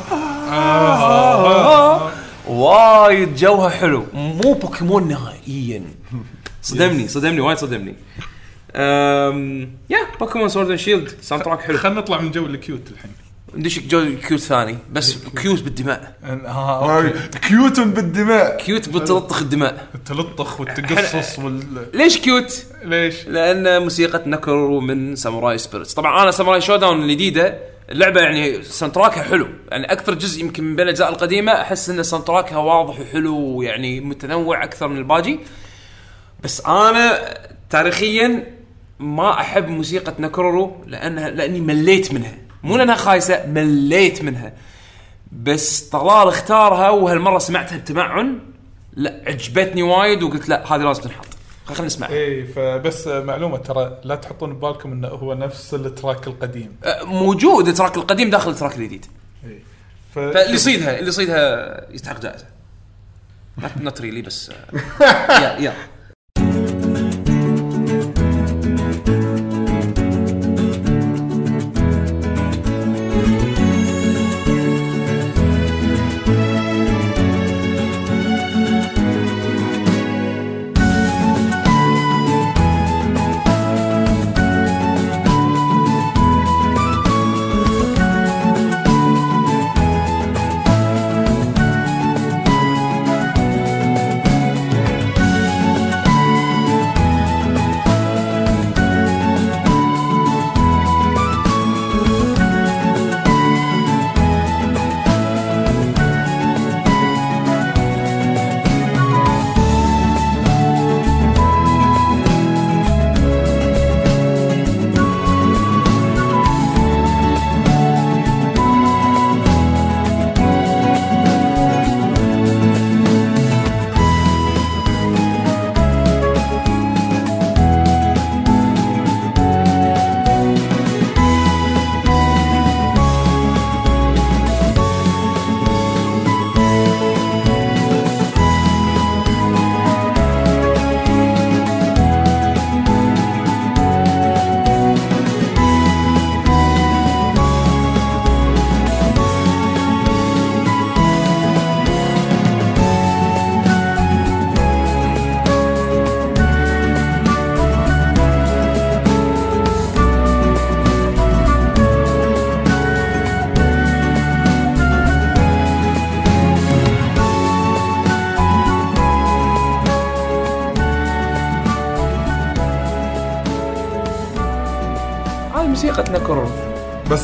[2.48, 4.06] وايد جوها حلو.
[4.14, 5.84] مو بوكيمون نهائيا.
[6.62, 7.96] صدمني صدمني وايد صدمني.
[9.90, 11.12] يا بوكيمون Sword and Shield.
[11.22, 11.78] soundtrack حلو.
[11.78, 13.12] خلينا نطلع من جو ال cute الحين.
[13.58, 15.62] ندش جو cute ثاني بس cute.
[15.62, 16.14] بالدماء.
[16.24, 17.40] ها okay.
[17.48, 18.58] cute بالدماء.
[18.58, 19.88] cute بتلطخ الدماء.
[19.96, 26.62] التلطخ والتقصص وال ليش cute؟ ليش؟ لأن موسيقى نكرو من Samurai Spirits طبعا أنا Samurai
[26.62, 27.60] Shodown الجديدة
[27.90, 29.48] اللعبة يعني soundtrack ها حلو.
[29.72, 34.00] يعني أكثر جزء يمكن من بين الأجزاء القديمة أحس إن soundtrack ها واضح وحلو ويعني
[34.00, 35.40] متنوع أكثر من الباجي.
[36.44, 37.34] بس أنا
[37.70, 38.58] تاريخيا
[39.00, 42.47] ما أحب موسيقى ناكورورو لانها لأني مليت منها.
[42.64, 44.54] مو لأنها خايسة مليت منها.
[45.32, 48.40] بس طلال اختارها وهالمرة سمعتها بتمعن.
[48.94, 51.28] لا عجبتني وايد وقلت لا هذه لازم تنحط.
[51.66, 52.12] خلينا نسمعها.
[52.12, 56.76] اي فبس معلومة ترى لا تحطون ببالكم إنه هو نفس ال track القديم.
[56.84, 59.06] أه، موجود ال track القديم داخل ال track الجديد.
[59.46, 59.60] اي
[60.16, 60.20] ف...
[60.20, 62.46] فاللي يصيدها اللي يصيدها يستحق جائزة.
[63.82, 65.74] not really بس آه، yeah yeah.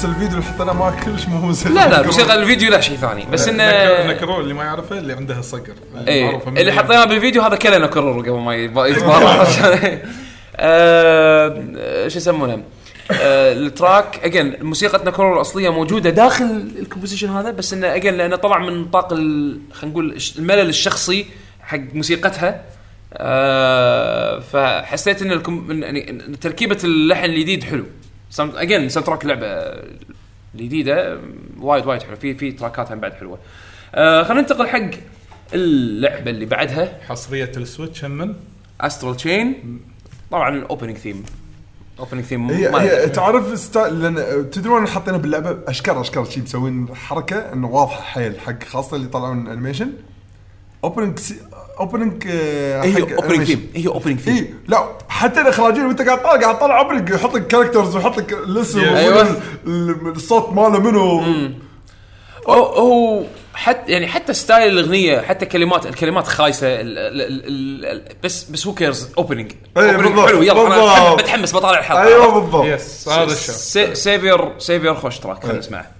[0.05, 3.47] الفيديو اللي حطيناه ما كلش مو مسلسل لا لا موسيقى الفيديو لا شيء ثاني بس
[3.47, 5.73] انه نكر- ناكورورو اللي ما يعرفه اللي عنده صقر.
[5.93, 6.71] من اللي زمان.
[6.71, 9.99] حطيناه بالفيديو هذا كله ناكورورو قبل ما يتب- يتبارى عشان
[10.55, 12.63] آه، شو يسمونه؟
[13.11, 18.13] آه، ال track again موسيقى ناكورورو الأصلية موجودة داخل ال composition هذا بس إنه again
[18.17, 21.25] لأنه طلع من نطاق خلينا نقول الملل الشخصي
[21.61, 22.61] حق موسيقتها.
[23.13, 25.83] آه، فحسيت إن الكم...
[25.83, 27.85] يعني تركيبة اللحن الجديد حلو.
[28.39, 29.47] again soundtrack اللعبه
[30.55, 31.19] الجديده
[31.59, 33.39] وايد وايد حلو في في تراكات هم بعد حلوة.
[33.95, 34.89] آه خلينا ننتقل حق
[35.53, 36.99] اللعبة اللي بعدها.
[37.07, 38.33] حصرية السويتش هم من؟
[38.81, 39.79] Astral Chain
[40.31, 41.23] طبعا ال opening theme
[41.99, 47.53] opening theme هي هي تعرف style لأن تدرون حطينا باللعبة اشكال أشكال شي مسوين حركة
[47.53, 49.91] إنه واضحة حيل حق خاصة اللي طلعوا من animation
[50.83, 51.35] opening سي...
[51.79, 56.59] opening هي opening theme هي opening theme اي لا حتى الاخراجيين وأنت قاعد طالع قاعد
[56.59, 58.79] طالع opening يحط لك characters ويحط لك الاسم
[59.67, 61.23] ال- الصوت ماله منو.
[62.47, 63.23] هو
[63.53, 68.67] حتى يعني حتى style الأغنية حتى كلمات الكلمات خايسة ال ال ال ال بس بس
[68.67, 69.51] who cares opening
[70.27, 71.15] حلو يلا أنا.
[71.15, 72.01] بتحمس- بطالع الحلقة.
[72.03, 72.65] أيوه بالضبط.
[72.65, 73.55] yes هذا الشيء.
[73.55, 75.91] سي- savior savior خوش track خلينا نسمعه.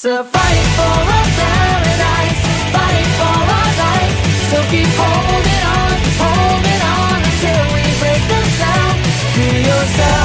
[0.00, 2.40] So fight for a paradise,
[2.72, 4.16] fight for our life.
[4.48, 5.92] So keep holding on,
[6.24, 8.96] holding on until we break the spell.
[9.36, 10.19] Free yourself,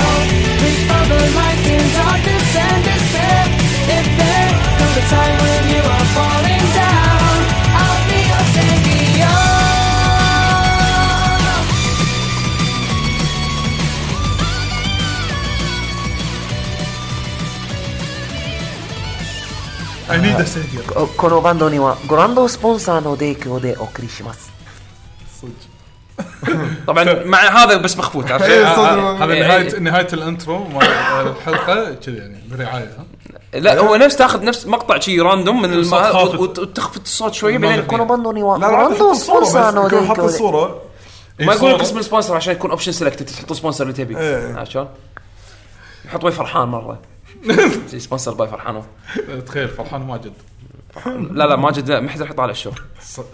[20.14, 24.50] I need a savior ここのバンドにはご覧のスポンサーの提供でお送りします。
[26.86, 28.82] طبعا مع هذا بس مخفوت عرفت إيه، شلون؟ صدق.
[28.82, 30.82] آه، هذا إيه، نهايه نهايه الانترو مال
[31.28, 32.96] الحلقه كذي يعني برعايه
[33.54, 35.84] ها لا هو نفس تاخذ نفس مقطع شي راندوم من الم...
[35.84, 36.34] صوت خافت.
[36.34, 39.92] وت- وتخفت الصوت شوي ما بعدين このバンドにはご لا لا 覧 حط のスポン الصوره サーの بس
[39.92, 40.82] يكون حط 提供で الصوره
[41.40, 41.82] إيه، ما يقول لك صورة.
[41.82, 44.54] اسم السبونسر عشان يكون اوبشن سلكت تحط سبونسر اللي تبي إيه.
[44.56, 44.88] عرفت شلون؟
[46.04, 47.13] يحط وي فرحان مره شي
[47.97, 48.83] سبونسر باي فرحان
[49.45, 50.33] تخيل فرحان ماجد
[51.31, 52.71] لا لا ماجد لا ما حد راح يطالع الشو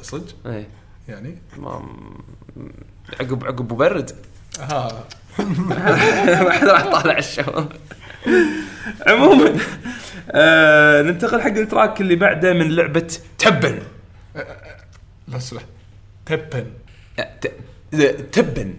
[0.01, 0.67] صدق؟ إيه.
[1.07, 1.89] يعني؟ ما-
[3.19, 4.11] عقب عقب مبرد.
[4.59, 5.05] ها
[5.39, 7.65] ما حد راح يطالع الشو.
[9.07, 9.57] عموما
[10.31, 13.79] آه ننتقل حق التراك اللي بعده من لعبة تبن.
[15.27, 15.39] لا
[16.25, 16.65] تبن.
[17.19, 17.39] آه،
[18.31, 18.73] تبن.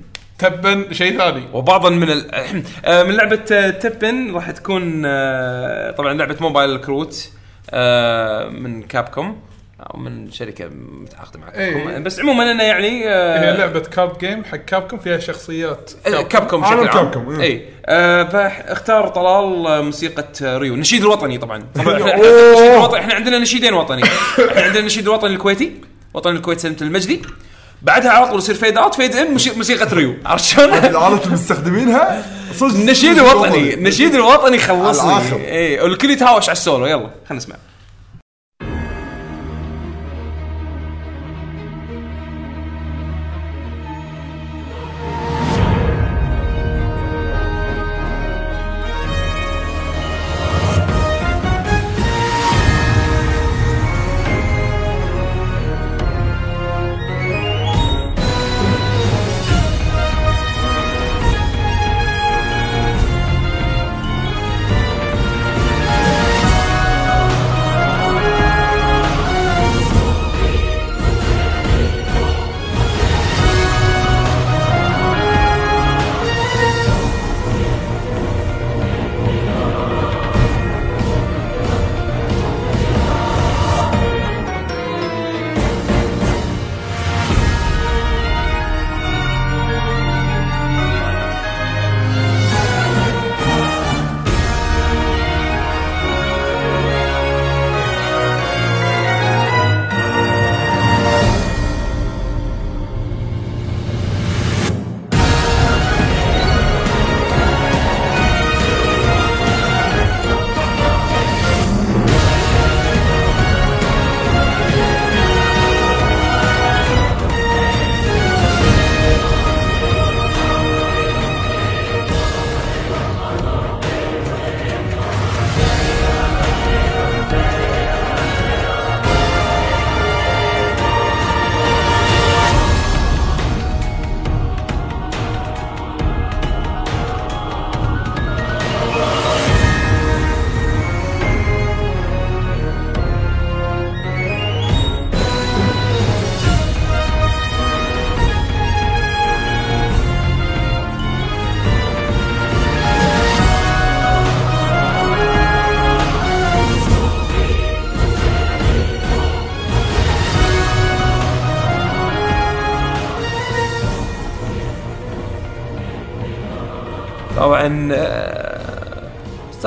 [0.48, 1.42] تبن شيء ثاني.
[1.52, 2.30] وبعضا من ال...
[2.84, 7.30] آه، من لعبة آه، تبن راح تكون آه، طبعا لعبة موبايل كروت
[7.70, 9.40] آه، من كابكوم
[9.80, 10.68] أو من شركة
[11.02, 11.88] متعاقدة مع كابكوم.
[11.88, 11.98] إيه.
[11.98, 13.04] بس عموما انه يعني
[13.38, 15.90] هي لعبة card game حق كابكم فيها شخصيات
[16.30, 16.64] كابكوم.
[16.64, 17.10] عالم بشكل عام.
[17.10, 17.68] كابكوم، اي إيه.
[17.86, 20.74] آه، فاختار طلال موسيقى ريو.
[20.74, 21.58] النشيد الوطني طبعا.
[21.74, 21.96] طبعا.
[22.00, 23.00] إحنا النشيد الوطني.
[23.00, 24.02] إحنا عندنا نشيدين وطني.
[24.04, 25.72] إحنا عندنا النشيد الوطني الكويتي
[26.14, 27.22] وطني الكويت سلمت للمجدي.
[27.82, 32.24] بعدها على طول يصير fade out fade in موسيقى ريو عرفت شلون؟ اللي مستخدمينها؟
[32.56, 35.50] صدق النشيد الوطني النشيد الوطني خلصني.
[35.52, 36.86] اي والكل يتهاوش على السولو.
[36.86, 37.56] يلا خلينا نسمع.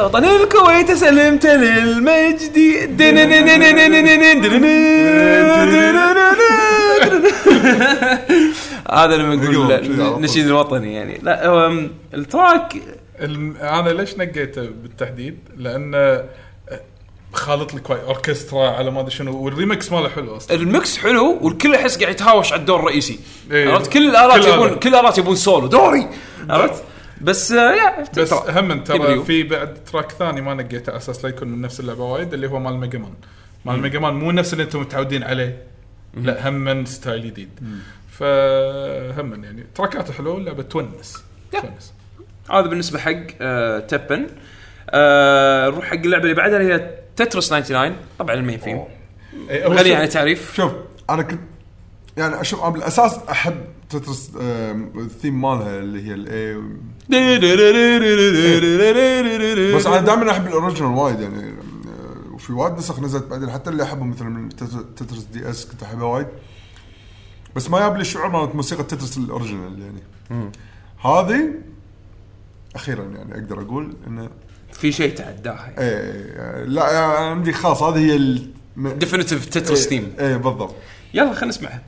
[0.06, 2.86] وطني الكويت سلمت للمجدي
[8.91, 9.72] هذا لما نقول.
[10.15, 11.72] النشيد الوطني يعني لا هو
[12.14, 12.73] ال track
[13.61, 16.26] أنا ليش نقيته بالتحديد؟ لأن آه،
[17.34, 21.76] خالط لك اوركسترا على ما ادري شنو والريمكس ماله حلو أصلا ال mix حلو والكل
[21.76, 23.19] احس قاعد يتهاوش على الدور الرئيسي
[23.52, 23.73] إيه.
[23.73, 24.76] عرفت كل الالات يبون.
[24.76, 26.07] كل الالات يبون سولو دوري
[26.49, 26.84] عرفت
[27.21, 28.43] بس آه، يا بس ترى.
[28.61, 29.23] هم ترى.
[29.23, 32.47] في بعد track ثاني ما نقيته على أساس لا يكون من نفس اللعبة وايد اللي
[32.47, 33.13] هو مال ميجا مان
[33.65, 35.63] مال ميجا مان مو نفس اللي أنتم متعودين عليه.
[36.13, 37.49] لا هم من style جديد.
[38.11, 41.23] فهم يعني تراكاته حلوة اللعبه تونس.
[41.51, 41.93] تونس
[42.51, 43.11] هذا بالنسبة حق
[43.41, 44.27] آه تبن
[44.89, 48.84] آه نروح حق اللعبة اللي بعدها اللي هي تترس 99 طبعا ال main theme
[49.49, 50.71] إيه، غني شيء- عن التعريف شوف
[51.09, 51.39] أنا كنت
[52.17, 53.55] يعني أشوف بالأساس أحب
[53.90, 54.32] تترس
[54.95, 56.56] الثيم مالها اللي هي ال A
[59.76, 61.53] بس أنا دائما أحب ال original وايد يعني
[62.34, 66.03] وفي وايد نسخ نزلت بعدين حتى اللي احبهم مثلا من تتر- تترس DS كنت أحبها
[66.06, 66.28] وايد.
[67.56, 70.52] بس ما جاب لي الشعور مالت موسيقى تترس ال original يعني.
[71.06, 71.49] هذه
[72.76, 74.30] أخيرا يعني أقدر أقول انه
[74.74, 78.40] في شيء تعداها إيه لا يعني عندي خاص هذه هي
[78.78, 80.76] ديفينيتيف تترس ثيم إيه إيه، بالضبط.
[81.14, 81.82] يلا خلينا نسمعها.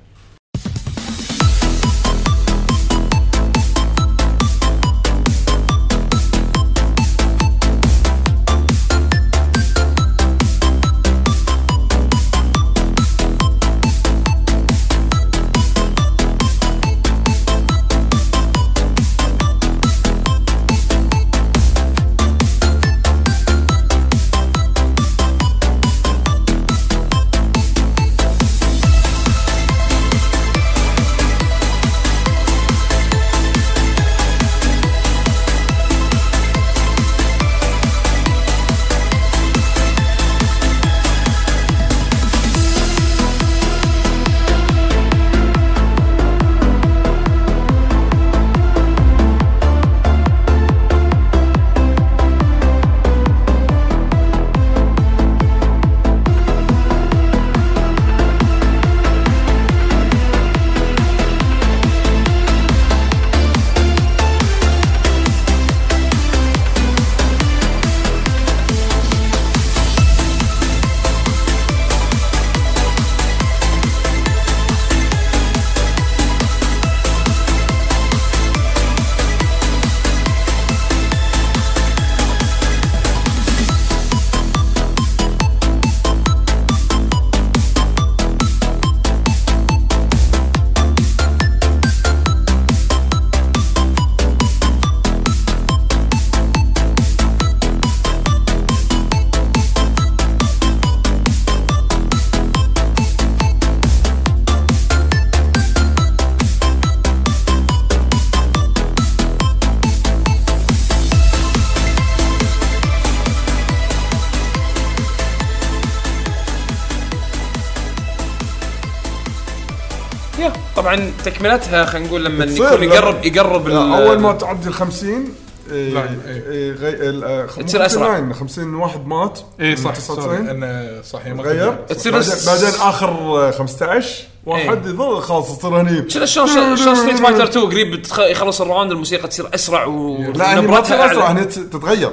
[120.87, 125.33] طبعا تكملتها خلينا نقول لما يكون يقرب يقرب أول ما تعدي ال 50
[125.71, 126.49] إيه، إيه.
[126.49, 128.07] إيه، غي- ال- آه، تصير أسرع.
[128.19, 132.29] 59 50 واحد مات اي من صح 99 sorry إنه صحيح ما غير تصير بعدين,
[132.29, 134.93] بس- بعدين آخر آه، 15 واحد إيه.
[134.93, 139.27] يظل خلاص تصير هني شنو شلون شلون ستريت فايتر 2 قريب يخلص ال round الموسيقى
[139.27, 141.31] تصير أسرع و لا هني ما نبرتها تصير أسرع.
[141.31, 142.11] هني تت- تتغير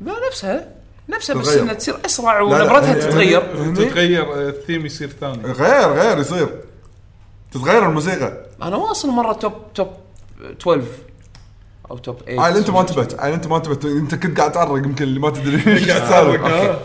[0.00, 0.68] لا نفسها
[1.08, 1.48] نفسها بس.
[1.48, 3.40] إنها تصير أسرع ونبرتها تتغير
[3.76, 6.48] تتغير آه، الثيم يصير ثاني غير غير يصير
[7.54, 8.46] تتغير الموسيقى.
[8.62, 9.88] أنا واصل مرة top top
[10.40, 10.84] 12
[11.90, 13.20] أو توب 8 عيل أنت ما انتبهت.
[13.20, 13.84] عيل أنت ما انتبهت.
[13.84, 15.72] أنت كنت قاعد تعرق يمكن اللي ما تدري.
[15.72, 16.78] إيش قاعد تسولف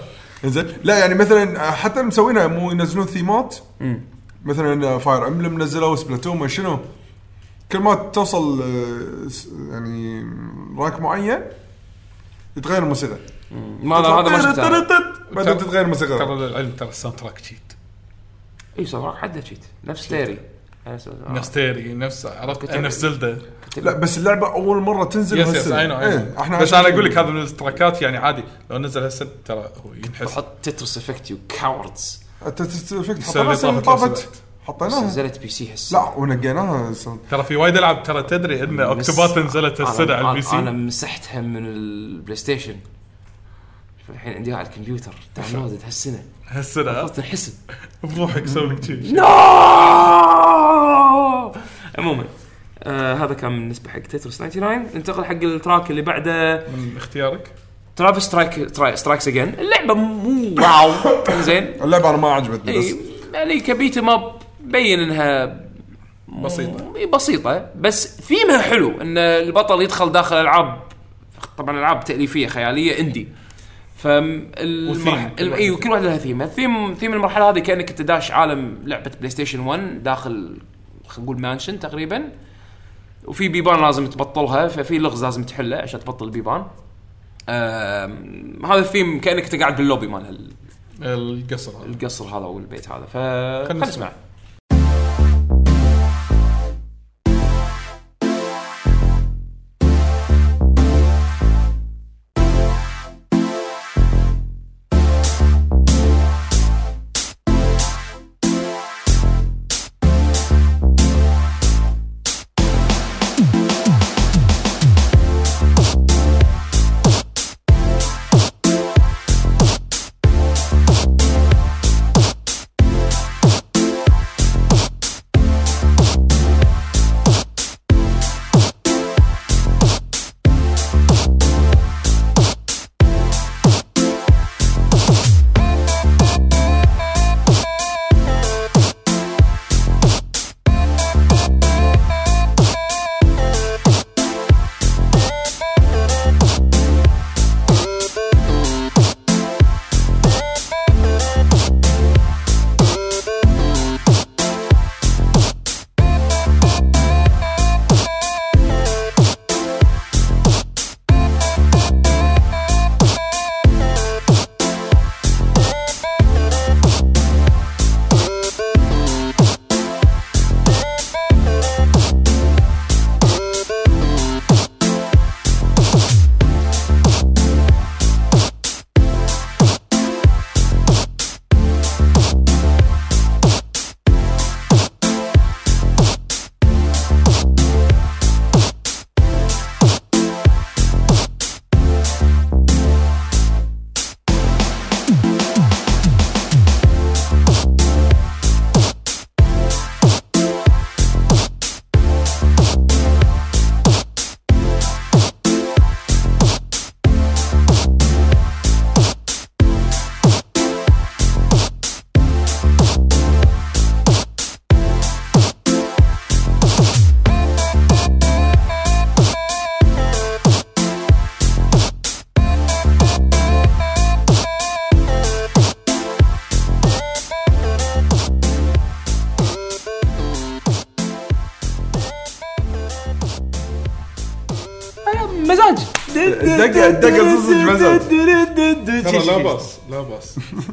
[0.45, 3.55] زين لا يعني مثلا حتى مسوينها مو ينزلون ثيمات
[4.45, 6.79] مثلا فاير امبلم نزلوا سبلاتون ما شنو.
[7.71, 9.27] كل ما توصل آه،
[9.71, 10.25] يعني
[10.77, 11.39] rank معين
[12.57, 13.17] يتغير الموسيقى.
[13.83, 14.99] ما هذا هذا ما شفته.
[15.31, 16.17] بعدين تتغير الموسيقى.
[16.17, 17.59] ترى للعلم ترى ال soundtrack جيد
[18.79, 20.58] إي صراحة حد شيت نفس تيري نفس آه.
[21.29, 23.37] نفس تيري نفس عرفت؟ نفس Zelda.
[23.77, 25.79] لا بس اللعبة أول مرة تنزل yes yes هالسنة.
[25.79, 27.05] I know إيه، إحنا بس أنا أقول.
[27.05, 28.43] لك هذا من ال track ات يعني عادي.
[28.69, 30.31] لو نزل هالسنه ترى هو ينحس.
[30.35, 32.23] حط Tetris Effect يو كاوردز
[32.59, 34.29] السنة اللي حطيناها طافت.
[34.63, 35.03] حطيناها.
[35.03, 35.99] نزلت PC هسه.
[35.99, 36.93] لا ونقيناها.
[37.31, 40.77] ترى في وايد ألعاب ترى تدري إن Octopath نزلت أنا- على البي أنا- أنا سي
[40.77, 42.75] مسحتها من ال PlayStation
[44.13, 46.23] الحين عندي على الكمبيوتر downloaded هالسنة.
[46.47, 47.53] هالسنة؟ ها؟ صرت انحسب
[48.03, 49.13] بروحك سوي لك شيء.
[49.15, 49.25] no!
[51.97, 52.23] عموما
[52.83, 56.55] آه هذا كان بالنسبة حق Tetris 99 ننتقل حق ال track اللي بعده.
[56.67, 57.51] من اختيارك؟
[57.95, 60.91] Travis Strike تراي Strikes Again اللعبة مو wow.
[61.41, 61.63] زين.
[61.83, 62.95] اللعبة أنا ما عجبتني بس.
[63.33, 64.31] يعني كبيت map
[64.63, 65.59] بين إنها
[66.43, 66.93] بسيطة.
[66.95, 67.69] إي بسيطة.
[67.75, 70.81] بس ثيمها حلو إن البطل يدخل داخل ألعاب
[71.57, 73.27] طبعا ألعاب تأليفية خيالية indie
[73.99, 76.41] فالمرحله وثيم، كل واحدة لها ثيم.
[76.41, 80.57] ال theme theme المرحلة هذه كأنك انت داش عالم لعبة PlayStation 1 داخل
[81.07, 82.29] خلينا نقول mansion تقريبا.
[83.25, 86.65] وفي بيبان لازم تبطلها ففي لغز لازم تحله عشان تبطل البيبان.
[88.65, 90.51] هذا الثيم كأنك انت قاعد باللوبي مال
[91.01, 91.85] القصر هذا.
[91.85, 93.05] القصر هذا أو البيت هذا.
[93.05, 93.17] ف
[93.67, 94.11] خلينا نسمع.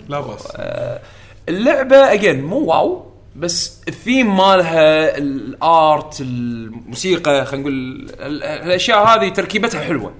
[0.09, 0.49] لا بأس.
[1.49, 3.07] اللعبة اجين مو واو
[3.37, 7.75] بس الثيم مالها الآرت الموسيقى خلينا نقول
[8.21, 10.13] ال- الأشياء هذه تركيبتها حلوة.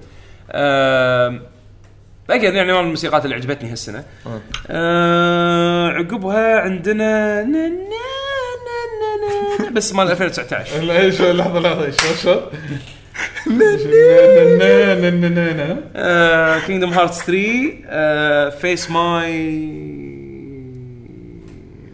[2.29, 4.03] اجين يعني من الموسيقات اللي عجبتني هالسنة.
[4.67, 5.87] آه.
[5.89, 12.13] عقبها عندنا نا- نا- نا- نا- نا- بس مال 2019 لا إيش لحظة لحظة شو
[12.23, 12.39] شو؟
[16.65, 19.67] Kingdom Hearts 3 face my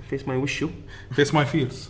[0.09, 0.67] face my وشو؟
[1.15, 1.89] face my fears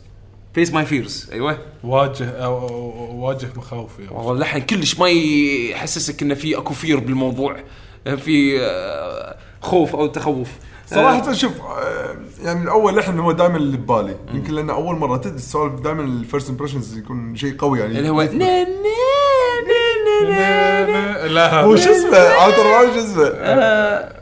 [0.54, 1.58] face my fears أيوه.
[1.84, 4.08] واجه واجه مخاوفي.
[4.12, 7.58] والله اللحن كلش ما يحسسك إنه في أكو fear بالموضوع.
[8.18, 10.50] في آه، خوف أو تخوف.
[10.88, 14.16] صراحة شوف آه، يعني الأول لحن هو دائما اللي ببالي.
[14.34, 17.98] يمكن لأن أول مرة تدري السوالف دائما ال first impressions يكون شيء قوي يعني.
[17.98, 18.22] اللي هو
[21.34, 22.10] لا هو شو اسمه؟
[22.64, 24.14] ما شو اسمه؟ أنا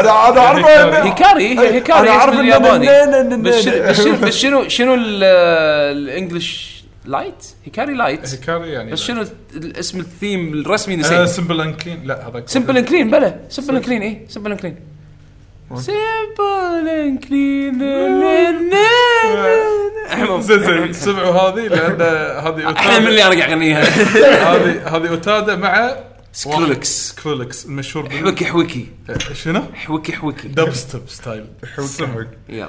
[0.00, 1.48] أنا اعرفه Hikari.
[1.48, 2.86] هي Hikari اسم إن الياباني.
[3.42, 4.68] بس شنو- بس شنو-
[5.92, 9.24] ال English light Hikari light Hikari يعني بس شنو
[9.56, 13.84] الاسم الثيم الرسمي نسيت؟ Simple and Clean لا هذا Simple and Clean بلا Simple and
[13.84, 14.76] Clean اي Simple and Clean
[15.74, 17.78] Simple and Clean
[20.40, 22.00] زين زين سمعوا هذه لأن
[22.46, 23.82] هذه أحلى من اللي أنا قاعد اغنيها
[24.54, 25.96] هذه هذه Utada مع
[26.32, 28.86] Skrillex Skrillex المشهور حوكي حوكي
[29.32, 31.46] شنو؟ حوكي حوكي dubstep style
[31.78, 32.26] سمع.
[32.48, 32.68] يلا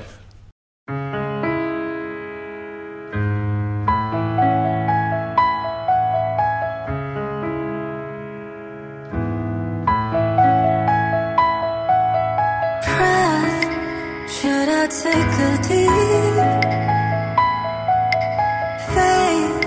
[14.90, 16.48] take a deep
[18.94, 19.66] faith?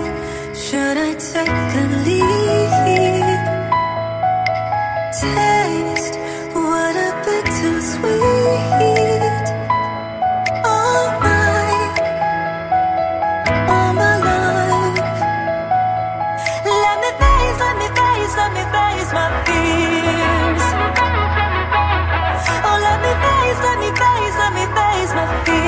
[0.57, 3.41] Should I take a leap?
[5.21, 6.15] Taste
[6.55, 8.11] what a bittersweet.
[10.65, 11.61] All my,
[13.69, 15.21] all my life.
[16.65, 19.60] Let me face, let me face, let me face my fears.
[25.13, 25.60] my feet.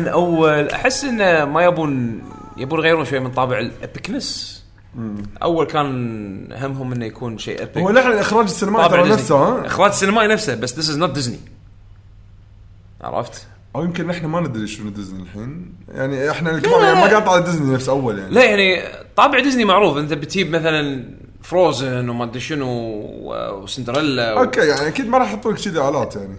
[0.00, 2.22] عن اول أحس انه ما يبون
[2.56, 4.60] يبون يغيرون شوي من طابع ال epicness
[5.42, 7.78] اول كان همهم إنه يكون شيء epic.
[7.78, 9.22] هو لحن إخراج السينمائي طابع ترى ديزني.
[9.22, 11.38] نفسه ها؟ إخراج السينمائي نفسه بس this is not Disney
[13.00, 13.46] عرفت؟
[13.76, 15.72] أو يمكن إحنا ما ندري شنو ديزني الحين.
[15.88, 18.34] يعني إحنا الكبار يعني ما قاطع ديزني نفس أول يعني.
[18.34, 18.82] لا يعني
[19.16, 19.96] طابع ديزني معروف.
[19.96, 21.04] أنت بتجيب مثلا
[21.42, 24.38] Frozen وما أدري شنو و- وسندريلا و...
[24.38, 26.36] okay يعني أكيد ما راح يحطوا لك كذي آلات يعني.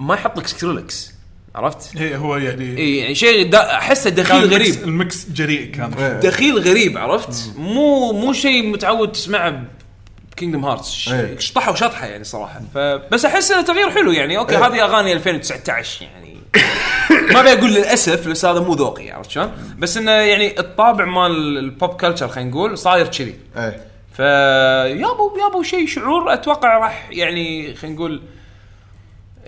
[0.00, 1.13] ما يحط لك Skrillex
[1.54, 5.26] عرفت؟ هي هو يعني اي يعني شيء دا- احسه دخيل ال mix- غريب ال mix
[5.30, 6.20] جريء كان إيه.
[6.20, 9.62] دخيل غريب عرفت؟ مو مو شيء متعود تسمعه
[10.32, 11.38] ب Kingdom Hearts إيه.
[11.38, 14.66] شطحة وشطحة يعني صراحة فبس أحس إنه تغيير حلو يعني okay إيه.
[14.66, 16.34] هذه أغاني 2019 يعني
[17.32, 21.58] ما أبي أقول للأسف بس هذا مو ذوقي عرفت شلون؟ بس إنه يعني الطابع مال
[21.58, 23.80] ال pop culture خلينا نقول صاير كذي إيه
[24.16, 28.22] فيابو يابو شيء شعور أتوقع راح يعني خلينا نقول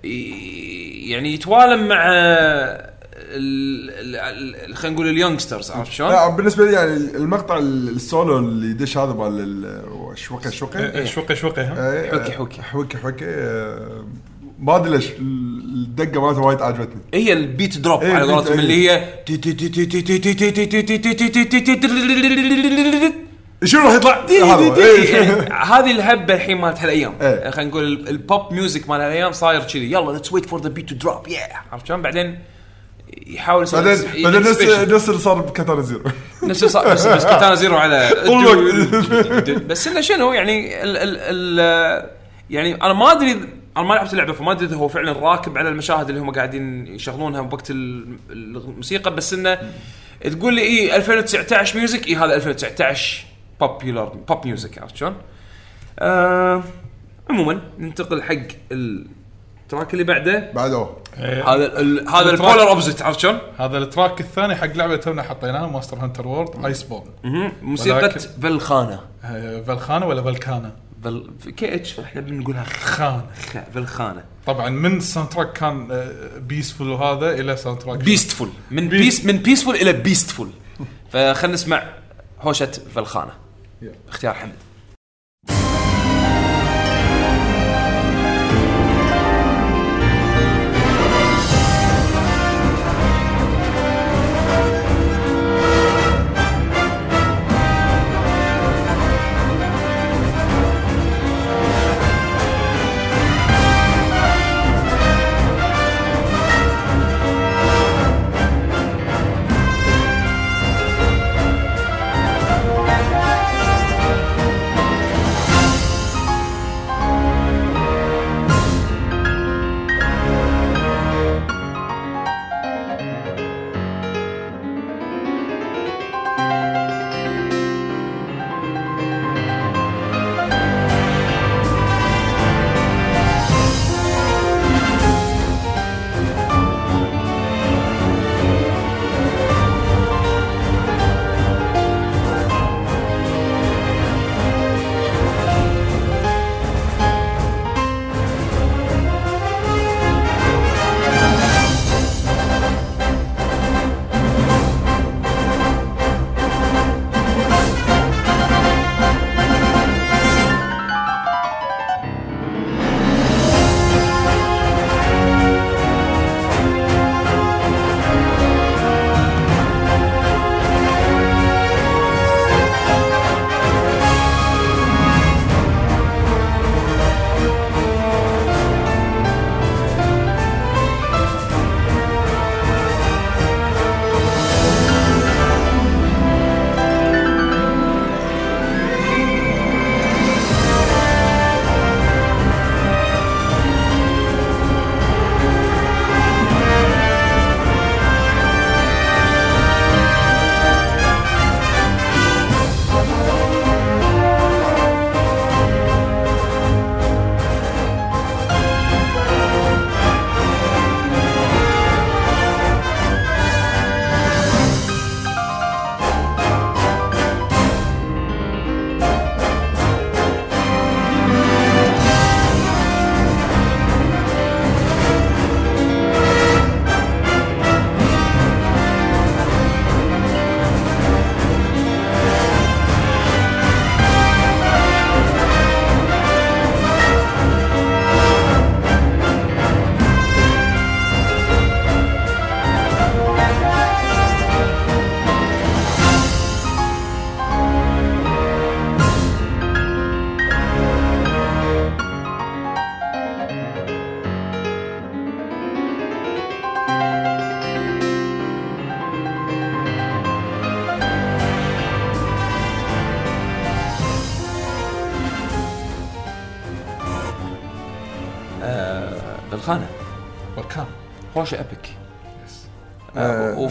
[0.05, 4.16] يعني يتوالم مع ال- ال-
[4.70, 8.98] ال- خلينا نقول ال youngsters عرفت شلون؟ لا بالنسبة لي يعني المقطع السولو اللي يدش
[8.98, 12.62] هذا مال ال- شوكه شوكه إيه، شوقي شوقي ها إيه، حوكي حوكي.
[12.62, 14.05] حوكي حوكي آه،
[14.59, 18.60] ما ادري ليش الدقه مالته وايد عجبتني هي ال beat drop إيه، على قولتهم إيه.
[18.60, 19.05] اللي هي
[23.65, 24.45] شنو راح يطلع؟ إيه.
[25.74, 27.15] هذه الهبة الحين مالت هالأيام.
[27.20, 27.51] إيه.
[27.51, 29.93] خلينا نقول ال- ال pop music مال هالأيام صاير كذي.
[29.93, 31.40] يلا let's wait for the beat to drop yeah
[31.73, 32.39] عرفت شلون؟ بعدين
[33.27, 34.62] يحاول يسوي بعدين بعدين نفس.
[34.62, 36.03] نفس اللي صار ب Katana Zero.
[36.43, 38.11] نفس صار بس بس Katana Zero على.
[39.69, 41.16] بس إنه شنو يعني ال ال
[41.61, 42.11] ال
[42.51, 43.33] يعني أنا ما أدري
[43.77, 47.41] أنا ما لعبت اللعبة فما أدري هو فعلا راكب على المشاهد اللي هم قاعدين يشغلونها
[47.41, 49.15] بوقت ال- الموسيقى.
[49.15, 49.59] بس إنه
[50.24, 53.24] تقول لي اي 2019 music اي هذا 2019
[53.61, 55.15] popular pop music عرفت شلون؟
[55.99, 56.62] آه
[57.31, 58.37] عموما ننتقل حق
[58.73, 60.53] ال track اللي بعده.
[60.53, 60.87] بعده.
[61.16, 62.33] هذا ال- هذا التراك.
[62.51, 66.28] ال polar opposite عرفت شلون؟ هذا ال track الثاني حق لعبة تونا حطيناها Monster Hunter
[66.28, 67.05] World Iceborne
[67.62, 69.01] موسيقى ولكن- فالخانة.
[69.66, 70.73] فالخانة ولا فالكانا؟
[71.05, 73.23] فال KH إحنا بنقولها خان
[73.53, 74.24] خ- فالخانة.
[74.47, 75.89] طبعا من ال soundtrack كان
[76.39, 80.51] peaceful وهذا إلى soundtrack beastful من beast من peaceful إلى beastful
[81.12, 81.83] فخلنا نسمع
[82.41, 83.33] هوشة فالخانة.
[84.09, 84.65] اختيار حمد.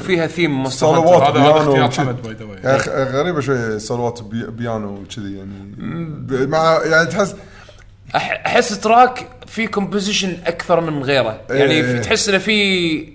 [0.05, 2.01] وفيها theme monster صولوات هذا هذا بيانو اختيار وشي.
[2.01, 6.79] حمد by the way يعني خ- غريبة شوية صولوات بي- بيانو وكذي يعني ب- مع
[6.85, 11.81] يعني تحس أح- أحس track في composition أكثر من غيره يعني إيه.
[11.83, 13.09] في تحس إنه في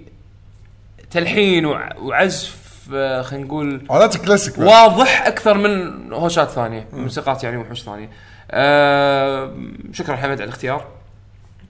[1.11, 2.61] تلحين وع- وعزف
[2.95, 4.59] آه، خلينا نقول حالات كلاسيك.
[4.59, 8.11] واضح أكثر من هوشات ثانية موسيقات يعني وحوش ثانية
[8.51, 9.55] آه
[9.93, 10.87] شكرا حمد على الاختيار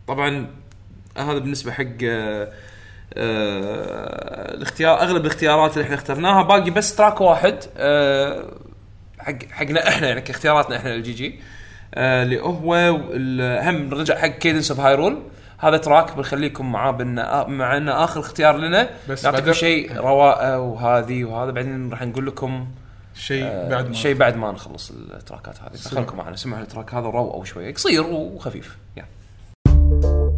[0.08, 0.46] طبعا
[1.18, 2.48] هذا بالنسبة حق آه
[3.14, 6.42] آه الاختيار أغلب الاختيارات اللي إحنا اخترناها.
[6.42, 8.44] باقي بس track واحد آه
[9.18, 11.40] حق حقنا إحنا يعني كاختياراتنا إحنا ال GG
[11.94, 12.74] آه اللي هو
[13.62, 15.22] هم نرجع حق Cadence of Hyrule
[15.58, 17.14] هذا track بنخليكم معاه بان
[17.48, 18.90] مع إنه آخر اختيار لنا.
[19.08, 21.50] بس نعطيكم شيء رواقه وهذه وهذا.
[21.50, 22.66] بعدين راح نقول لكم
[23.14, 23.94] شيء آه، بعد ما.
[23.94, 25.76] شيء بعد ما نخلص ال track ات هذه.
[25.76, 26.36] خليكم معنا.
[26.36, 28.76] سمعوا ال track هذا روقه شوية قصير وخفيف.
[28.96, 30.29] يلا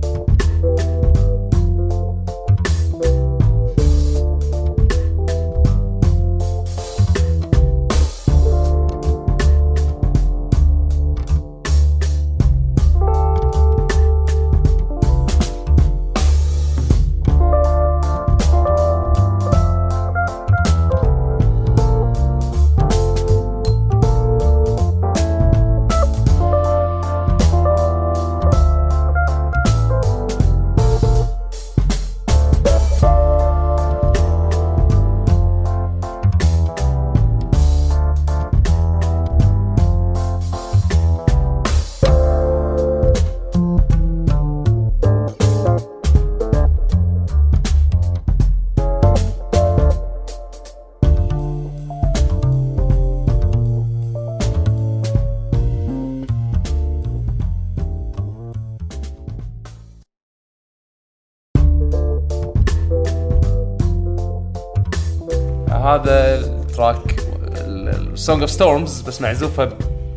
[68.23, 69.69] ال Song of Storms بس معزوفة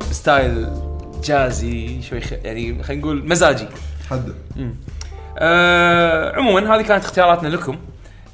[0.10, 0.68] ب style
[1.24, 2.32] jazzy شوي خ...
[2.32, 3.68] يعني خلينا نقول مزاجي.
[4.10, 4.34] حد.
[5.38, 7.80] آه عموما هذه كانت اختياراتنا لكم.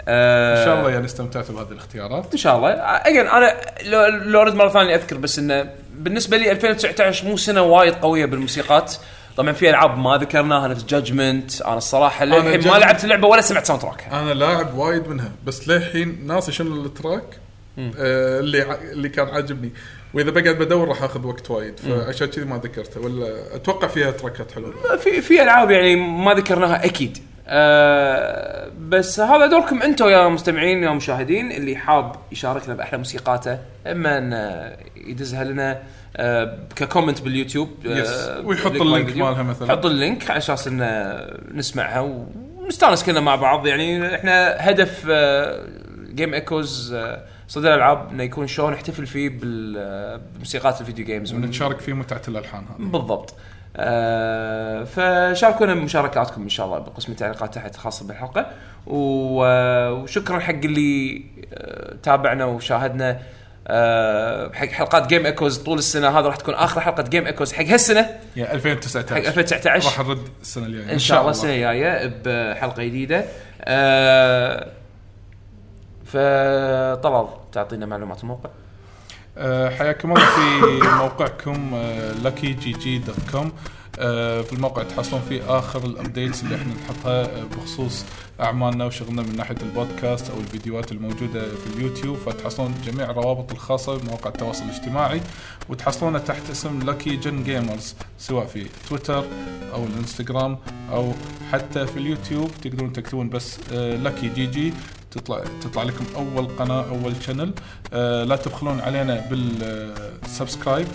[0.08, 2.32] آه إن شاء الله يعني استمتعتوا بهذه الاختيارات.
[2.32, 2.70] إن شاء الله.
[2.70, 7.62] اجين أنا لو, لو ارد مرة ثانية أذكر بس إنه بالنسبة لي 2019 مو سنة
[7.62, 8.96] وايد قوية بالموسيقات.
[9.38, 13.66] طبعا في ألعاب ما ذكرناها نفس Judgment أنا الصراحة للحين ما لعبت اللعبة ولا سمعت
[13.66, 17.41] soundtrack ها أنا لاعب وايد منها بس للحين ناسي شنو ال track.
[17.78, 19.72] آه اللي اللي كان عاجبني.
[20.14, 23.02] وإذا بقعد بدور راح آخذ وقت وايد فعشان كذي ما ذكرته.
[23.02, 24.74] ولا أتوقع فيها تراكات حلوة.
[24.98, 27.18] في في ألعاب يعني ما ذكرناها أكيد.
[27.48, 34.18] آه بس هذا دوركم أنتم يا مستمعين يا مشاهدين اللي حاب يشاركنا بأحلى موسيقاته إما
[34.18, 35.82] أن آه، يدزها لنا
[36.18, 38.46] آه ك comment باليوتيوب آه Yes.
[38.46, 39.18] ويحط link ال link.
[39.18, 39.72] مالها مثلاً.
[39.72, 40.82] حط ال link على أساس إن
[41.54, 42.00] نسمعها
[42.58, 43.68] ونستانس كلنا مع بعض.
[43.68, 45.06] يعني إحنا هدف
[46.16, 46.96] Game Echoes
[47.52, 52.64] صدى الألعاب إنه يكون show نحتفل فيه بموسيقات ال video games ونتشارك في متعة الألحان
[52.64, 52.88] هذه.
[52.88, 53.34] بالضبط.
[53.78, 58.46] آه فشاركونا بمشاركاتكم إن شاء الله بقسم التعليقات تحت خاصه بالحلقة.
[58.88, 61.24] آه، وشكرا حق اللي
[61.54, 63.20] آه تابعنا وشاهدنا.
[63.68, 66.20] آه حق حلقات Game Echoes طول السنة.
[66.20, 68.10] هذا راح تكون آخر حلقة Game Echoes حق هالسنة.
[68.36, 70.94] يا حق 2019 2019 راح نرد السنة الجاية.
[70.94, 71.32] إن شاء الله.
[71.32, 73.26] السنة الجاية بحلقة جديدة.
[73.62, 74.81] آه
[76.14, 78.50] فطلال تعطينا معلومات الموقع.
[79.38, 81.76] آه، حياكم الله في موقعكم
[82.24, 83.52] Lucky GG dot com
[84.44, 88.06] في الموقع تحصلون فيه آخر ال updates اللي إحنا نحطها آه، بخصوص
[88.42, 92.18] أعمالنا وشغلنا من ناحية البودكاست أو الفيديوهات الموجودة في اليوتيوب.
[92.18, 95.22] فتحصلون جميع الروابط الخاصة بمواقع التواصل الاجتماعي
[95.70, 99.24] وتحصلونه تحت اسم Lucky Gen Gamers سواء في تويتر
[99.74, 100.58] أو الإنستغرام
[100.92, 101.14] أو
[101.52, 102.52] حتى في اليوتيوب.
[102.64, 104.74] تقدرون تكتبون بس Lucky GG
[105.12, 107.54] تطلع تطلع لكم أول قناة أول channel
[107.94, 110.88] آه لا تبخلون علينا بال subscribe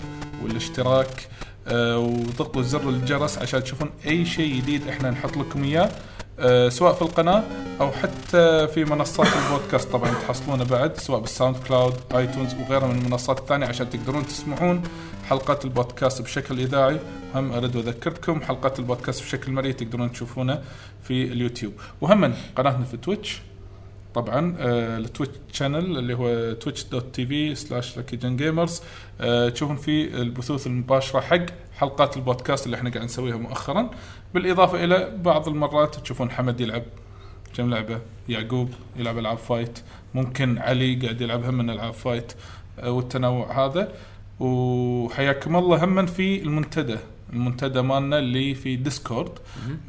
[0.43, 1.27] والاشتراك
[1.67, 5.91] آه وضغطوا زر الجرس عشان تشوفون أي شيء جديد إحنا نحط لكم إياه
[6.39, 7.43] آه سواء في القناة
[7.81, 9.91] أو حتى في منصات البودكاست.
[9.91, 14.83] طبعا تحصلونه بعد سواء بال SoundCloud iTunes وغيرها من المنصات الثانية عشان تقدرون تسمعون
[15.29, 16.99] حلقات البودكاست بشكل إذاعي.
[17.35, 20.61] هم أريد أذكركم حلقات البودكاست بشكل مرئي تقدرون تشوفونه
[21.03, 21.73] في اليوتيوب.
[22.01, 23.41] وهم قناتنا في تويتش.
[24.17, 28.81] طبعا آه، ال Twitch channel اللي هو Twitch dot TV slash Lucky Gen Gamers
[29.53, 31.45] تشوفون فيه البثوث المباشرة حق
[31.77, 33.89] حلقات البودكاست اللي إحنا قاعد نسويها مؤخرا.
[34.33, 36.83] بالإضافة إلى بعض المرات تشوفون حمد يلعب
[37.53, 37.99] كم لعبة؟
[38.29, 39.79] يعقوب يلعب ألعاب fight
[40.13, 42.33] ممكن علي قاعد يلعب هم من ألعاب fight
[42.79, 43.93] آه، والتنوع هذا.
[44.39, 46.97] وحياكم الله هم في المنتدى.
[47.33, 49.31] المنتدى مالنا اللي في ديسكورد.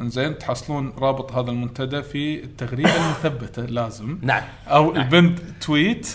[0.00, 4.18] إنزين تحصلون رابط هذا المنتدى في التغريدة المثبتة لازم.
[4.22, 4.42] نعم.
[4.68, 6.06] أو ال pinned tweet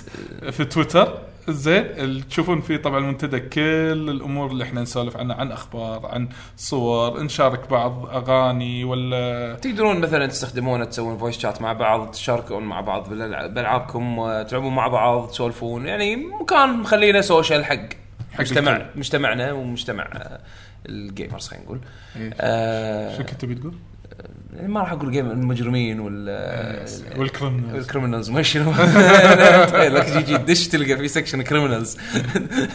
[0.51, 1.17] في تويتر.
[1.49, 7.23] زين تشوفون فيه طبعا المنتدى كل الأمور اللي إحنا نسولف عنها عن أخبار عن صور
[7.23, 13.09] نشارك بعض أغاني ولا تقدرون مثلا تستخدمونه تسوون voice chat مع بعض تشاركون مع بعض
[13.09, 15.85] بألعابكم آه، تلعبون مع بعض تسولفون.
[15.85, 17.89] يعني مكان مخلينا social حق
[18.39, 18.99] مجتمع الكل.
[18.99, 20.39] مجتمعنا ومجتمع آه،
[20.85, 21.79] ال gamers خلينا نقول.
[22.15, 22.33] إيه.
[22.39, 23.73] آه شو كنت تبي تقول؟
[24.53, 26.29] يعني ما راح أقول جيم المجرمين وال
[27.17, 28.71] وال criminals ال criminals ما شنو.
[29.73, 31.97] Lucky GG دش تلقى في section criminals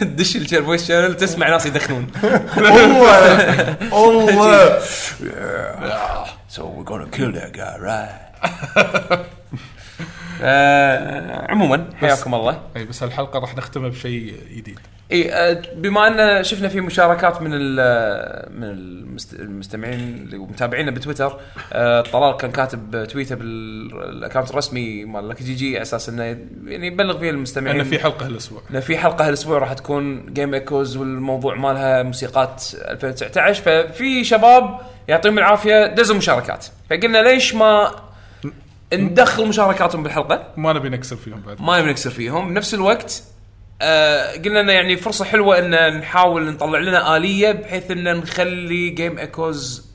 [0.02, 2.06] دش ال voice channel تسمع ناس يدخنون.
[3.92, 4.78] الله
[6.56, 8.14] So we're gonna kill that guy, right?
[10.42, 12.60] آه، عموما حياكم الله.
[12.76, 14.78] اي بس هالحلقه راح نختمها بشيء جديد.
[15.12, 16.06] اي آه، بما
[16.38, 21.40] أن شفنا في مشاركات من ال- من المست- المستمعين اللي متابعينا بتويتر
[21.72, 26.22] آه، طلال كان كاتب تويته بال account الرسمي مال Lucky GG على أساس إنه
[26.66, 27.76] يعني يبلغ فيه المستمعين.
[27.76, 28.62] لأن في حلقة هالأسبوع.
[28.70, 34.78] إنه في حلقة هالأسبوع راح تكون Game Echoes والموضوع مالها موسيقات 2019 ففي شباب
[35.08, 36.66] يعطيهم العافية دزوا مشاركات.
[36.90, 37.90] فقلنا ليش ما
[38.94, 41.60] ندخل مشاركاتهم بالحلقة؟ ما نبي نكسر فيهم بعد.
[41.62, 42.48] ما نبي نكسر فيهم.
[42.54, 43.22] بنفس الوقت
[43.82, 49.18] آه قلنا إنه يعني فرصة حلوة إن نحاول نطلع لنا آلية بحيث إن نخلي Game
[49.18, 49.88] Echoes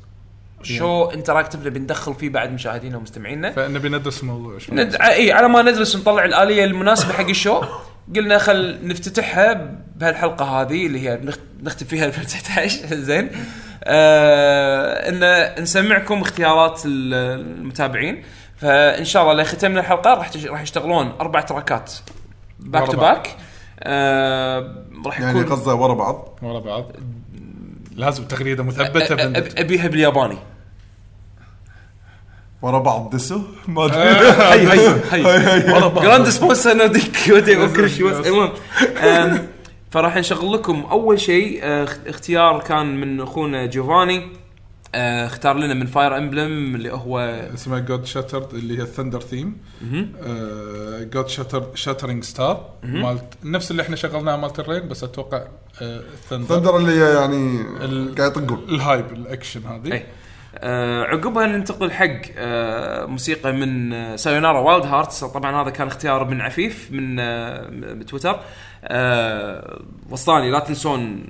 [0.64, 3.52] show interactive اللي بندخل فيه بعد مشاهدينا ومستمعينا.
[3.52, 4.76] فنبي ندرس الموضوع شوي.
[4.76, 4.96] ند...
[4.96, 7.62] اي على ما ندرس ونطلع الآلية المناسبة حق ال show.
[8.16, 9.54] قلنا خل نفتتحها
[9.96, 11.36] بهالحلقة هذه اللي هي نخ...
[11.64, 13.30] نختم فيها 2019 زين.
[13.84, 17.14] آه إن نسمعكم اختيارات ال-
[17.60, 18.24] المتابعين.
[18.58, 20.32] فإن شاء الله لختمنا الحلقة راح.
[20.46, 21.94] راح يشتغلون أربع تراكات.
[22.60, 22.98] باك تو.
[22.98, 23.36] باك
[23.84, 26.92] آه راح يعني يكون قصده ورا بعض؟ ورا بعض.
[27.96, 29.14] لازم تغريدة مثبتة
[29.62, 30.38] أبيها بالياباني.
[32.62, 33.98] ورا بعض دسو؟ ما أدري.
[33.98, 35.24] هي هي
[35.54, 35.82] هي.
[36.02, 38.52] جراند سبونسر نوديك ودي وكل شيء بس المهم
[39.92, 40.84] فراح نشغل لكم.
[40.92, 44.28] أول شيء آه، اخ- اختيار كان من أخونا جوفاني
[44.96, 47.20] آه، اختار لنا من فاير امبلم اللي هو
[47.54, 49.58] اسمها جود شاترد اللي هي ال thunder theme
[51.14, 55.44] God Shatter Shattering Star مالت نفس اللي إحنا شغلناه مالت ال rain بس أتوقع
[55.82, 57.64] ال thunder thunder اللي هي يعني
[58.18, 58.66] قاعد يطقون.
[58.70, 59.94] ال hype ال action هذه.
[59.94, 60.06] أي.
[60.58, 66.26] آه عقبها ننتقل حق آه موسيقى من آه Sayonara Wild Hearts طبعا هذا كان اختيار
[66.28, 68.40] من عفيف من آه بتويتر
[68.84, 71.24] آه وصاني لا تنسون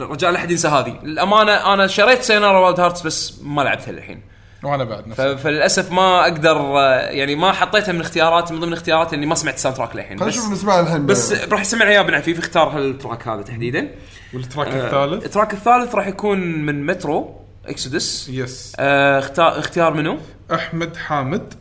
[0.00, 0.98] رجاء لا احد ينسى هذه.
[1.04, 4.22] الامانه أنا شريت Sayonara Wild Hearts بس ما لعبتها للحين.
[4.64, 8.72] وأنا بعد نفس ف- فللأسف ما أقدر آه يعني ما حطيتها من اختياراتي من ضمن
[8.72, 10.18] اختياراتي إني ما سمعت ال soundtrack للحين.
[10.18, 11.06] خلينا بس نشوف نسمع الحين.
[11.06, 13.88] بس راح يسمعنا اياه بن عفيف اختار هال track هذا تحديدا.
[14.34, 19.58] وال track آه، الثالث؟ ال track الثالث راح يكون من Metro Exodus yes آه اختار
[19.58, 20.18] اختيار منو؟
[20.54, 21.54] أحمد حامد.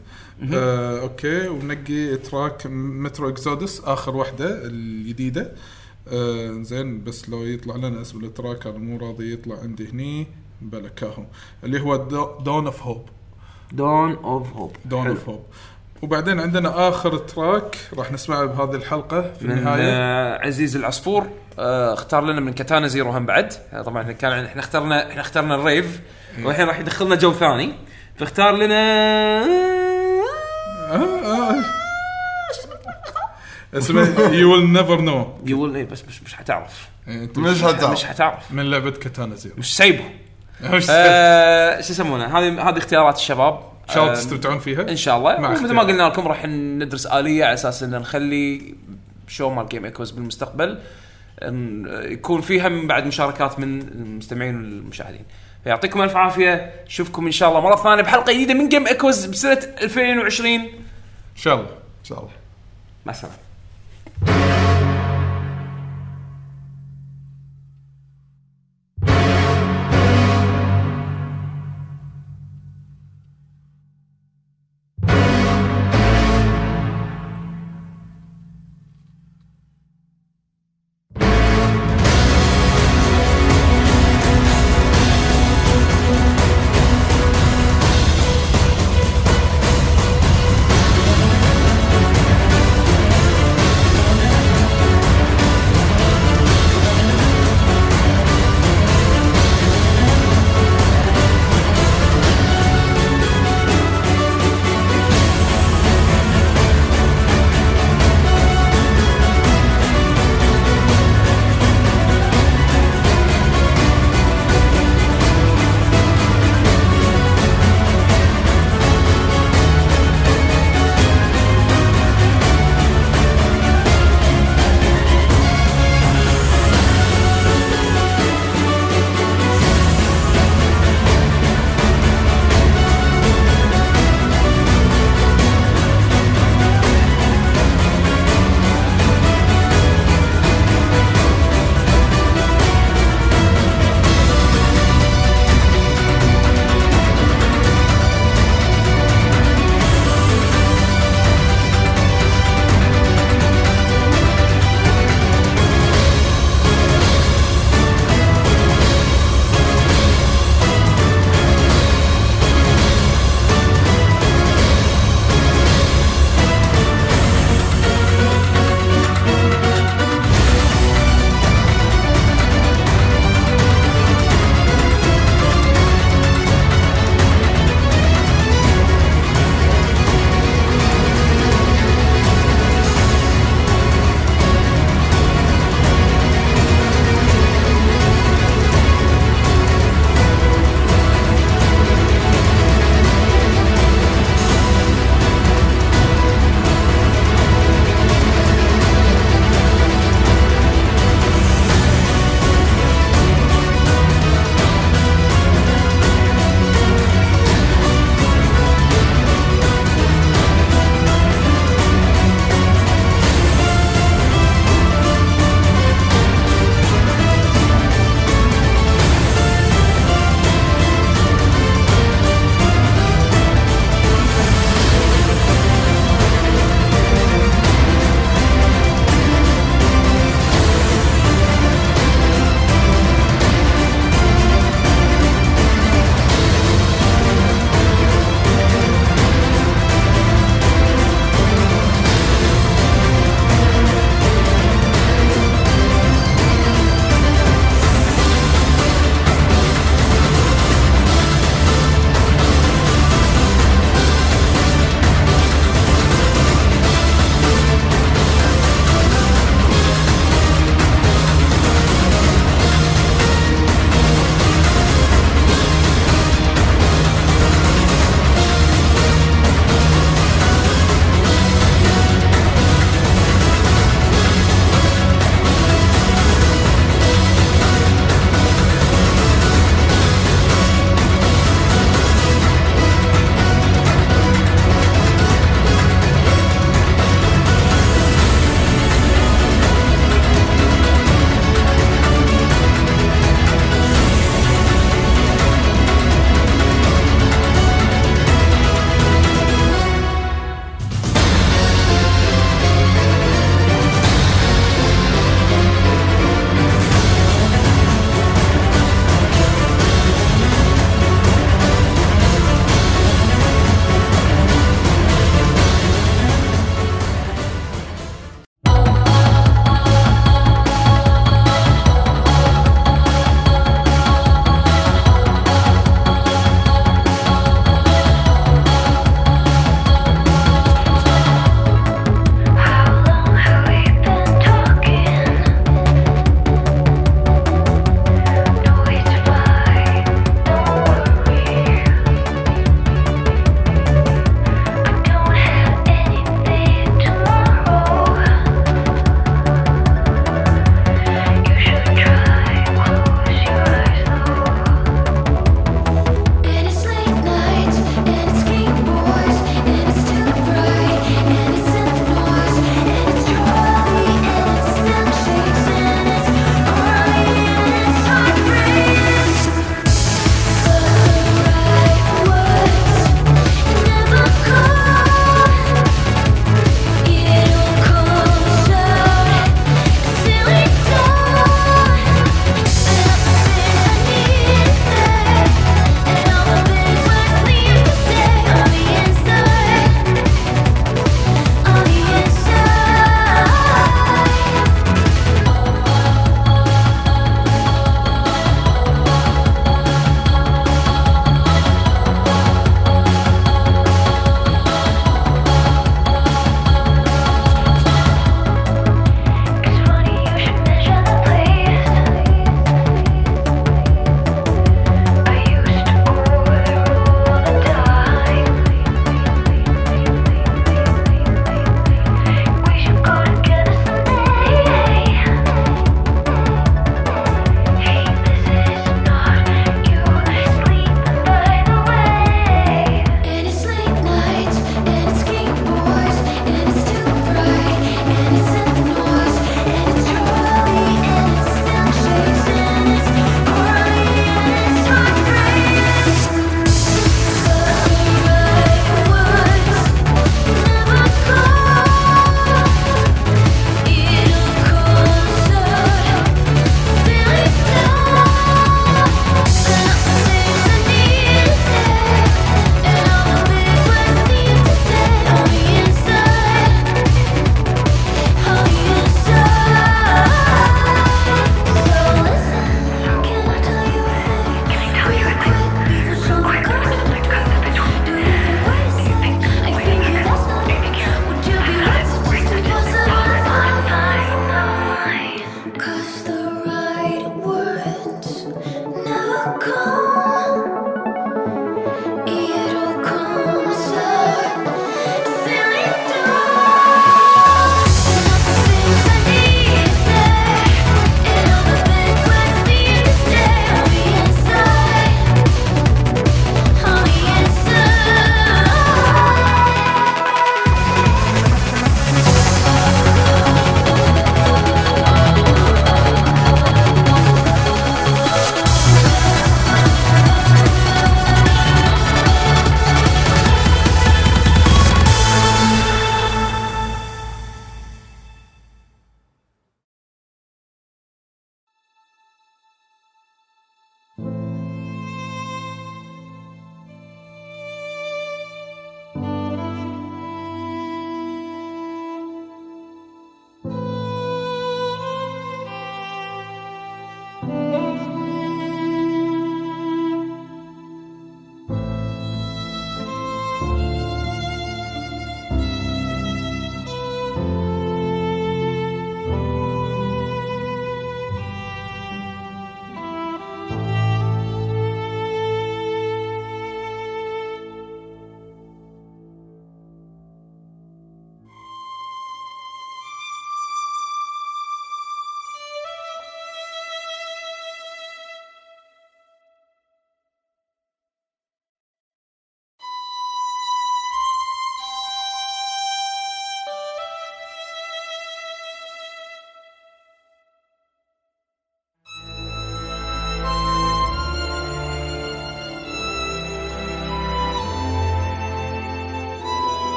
[0.53, 5.41] آه، okay ونقي track Metro Exodus آخر واحدة الجديدة.
[5.41, 5.52] آه،
[6.61, 10.27] زين بس لو يطلع لنا اسم ال track أنا مو راضي يطلع عندي هني
[10.61, 11.23] بلا كاهو
[11.63, 11.95] اللي هو
[12.39, 13.10] Dawn of Hope
[13.72, 15.43] Dawn of Hope Dawn of Hope
[16.01, 19.83] وبعدين عندنا آخر track راح نسمعه بهذه الحلقة في من النهاية.
[19.83, 21.27] آه عزيز العصفور
[21.59, 23.53] آه اختار لنا من Katana Zero هم بعد.
[23.73, 26.01] آه، طبعا إحنا كان إحنا اخترنا إحنا اخترنا الريف
[26.43, 27.73] والحين راح يدخلنا جو ثاني.
[28.15, 29.81] فاختار لنا
[33.73, 36.89] اسمه You Will Never Know يقول إيه بس مش مش حتعرف.
[37.07, 38.52] مش حتى مش حتعرف.
[38.52, 39.56] من لعبة Katana Zero.
[39.57, 40.03] مش سايبه
[40.61, 43.72] ان آه شو يسمونه؟ هذه هذه اختيارات الشباب.
[43.93, 45.53] شاء الله تستمتعون فيها؟ إن شاء الله.
[45.53, 45.73] اختيار.
[45.73, 48.76] ما قلنا لكم راح ندرس آلية على أساس إن نخلي
[49.27, 50.80] show مال Game Echoes بالمستقبل.
[52.11, 55.26] يكون فيها من بعد مشاركات من المستمعين والمشاهدين.
[55.64, 56.73] فيعطيكم ألف عافية.
[56.85, 60.69] نشوفكم إن شاء الله مرة ثانية بحلقة جديدة من Game Echoes بسنة 2020 إن
[61.35, 61.69] شاء الله.
[61.69, 62.31] إن شاء الله.
[63.06, 63.38] مع السلامة.
[64.23, 64.90] Thank you.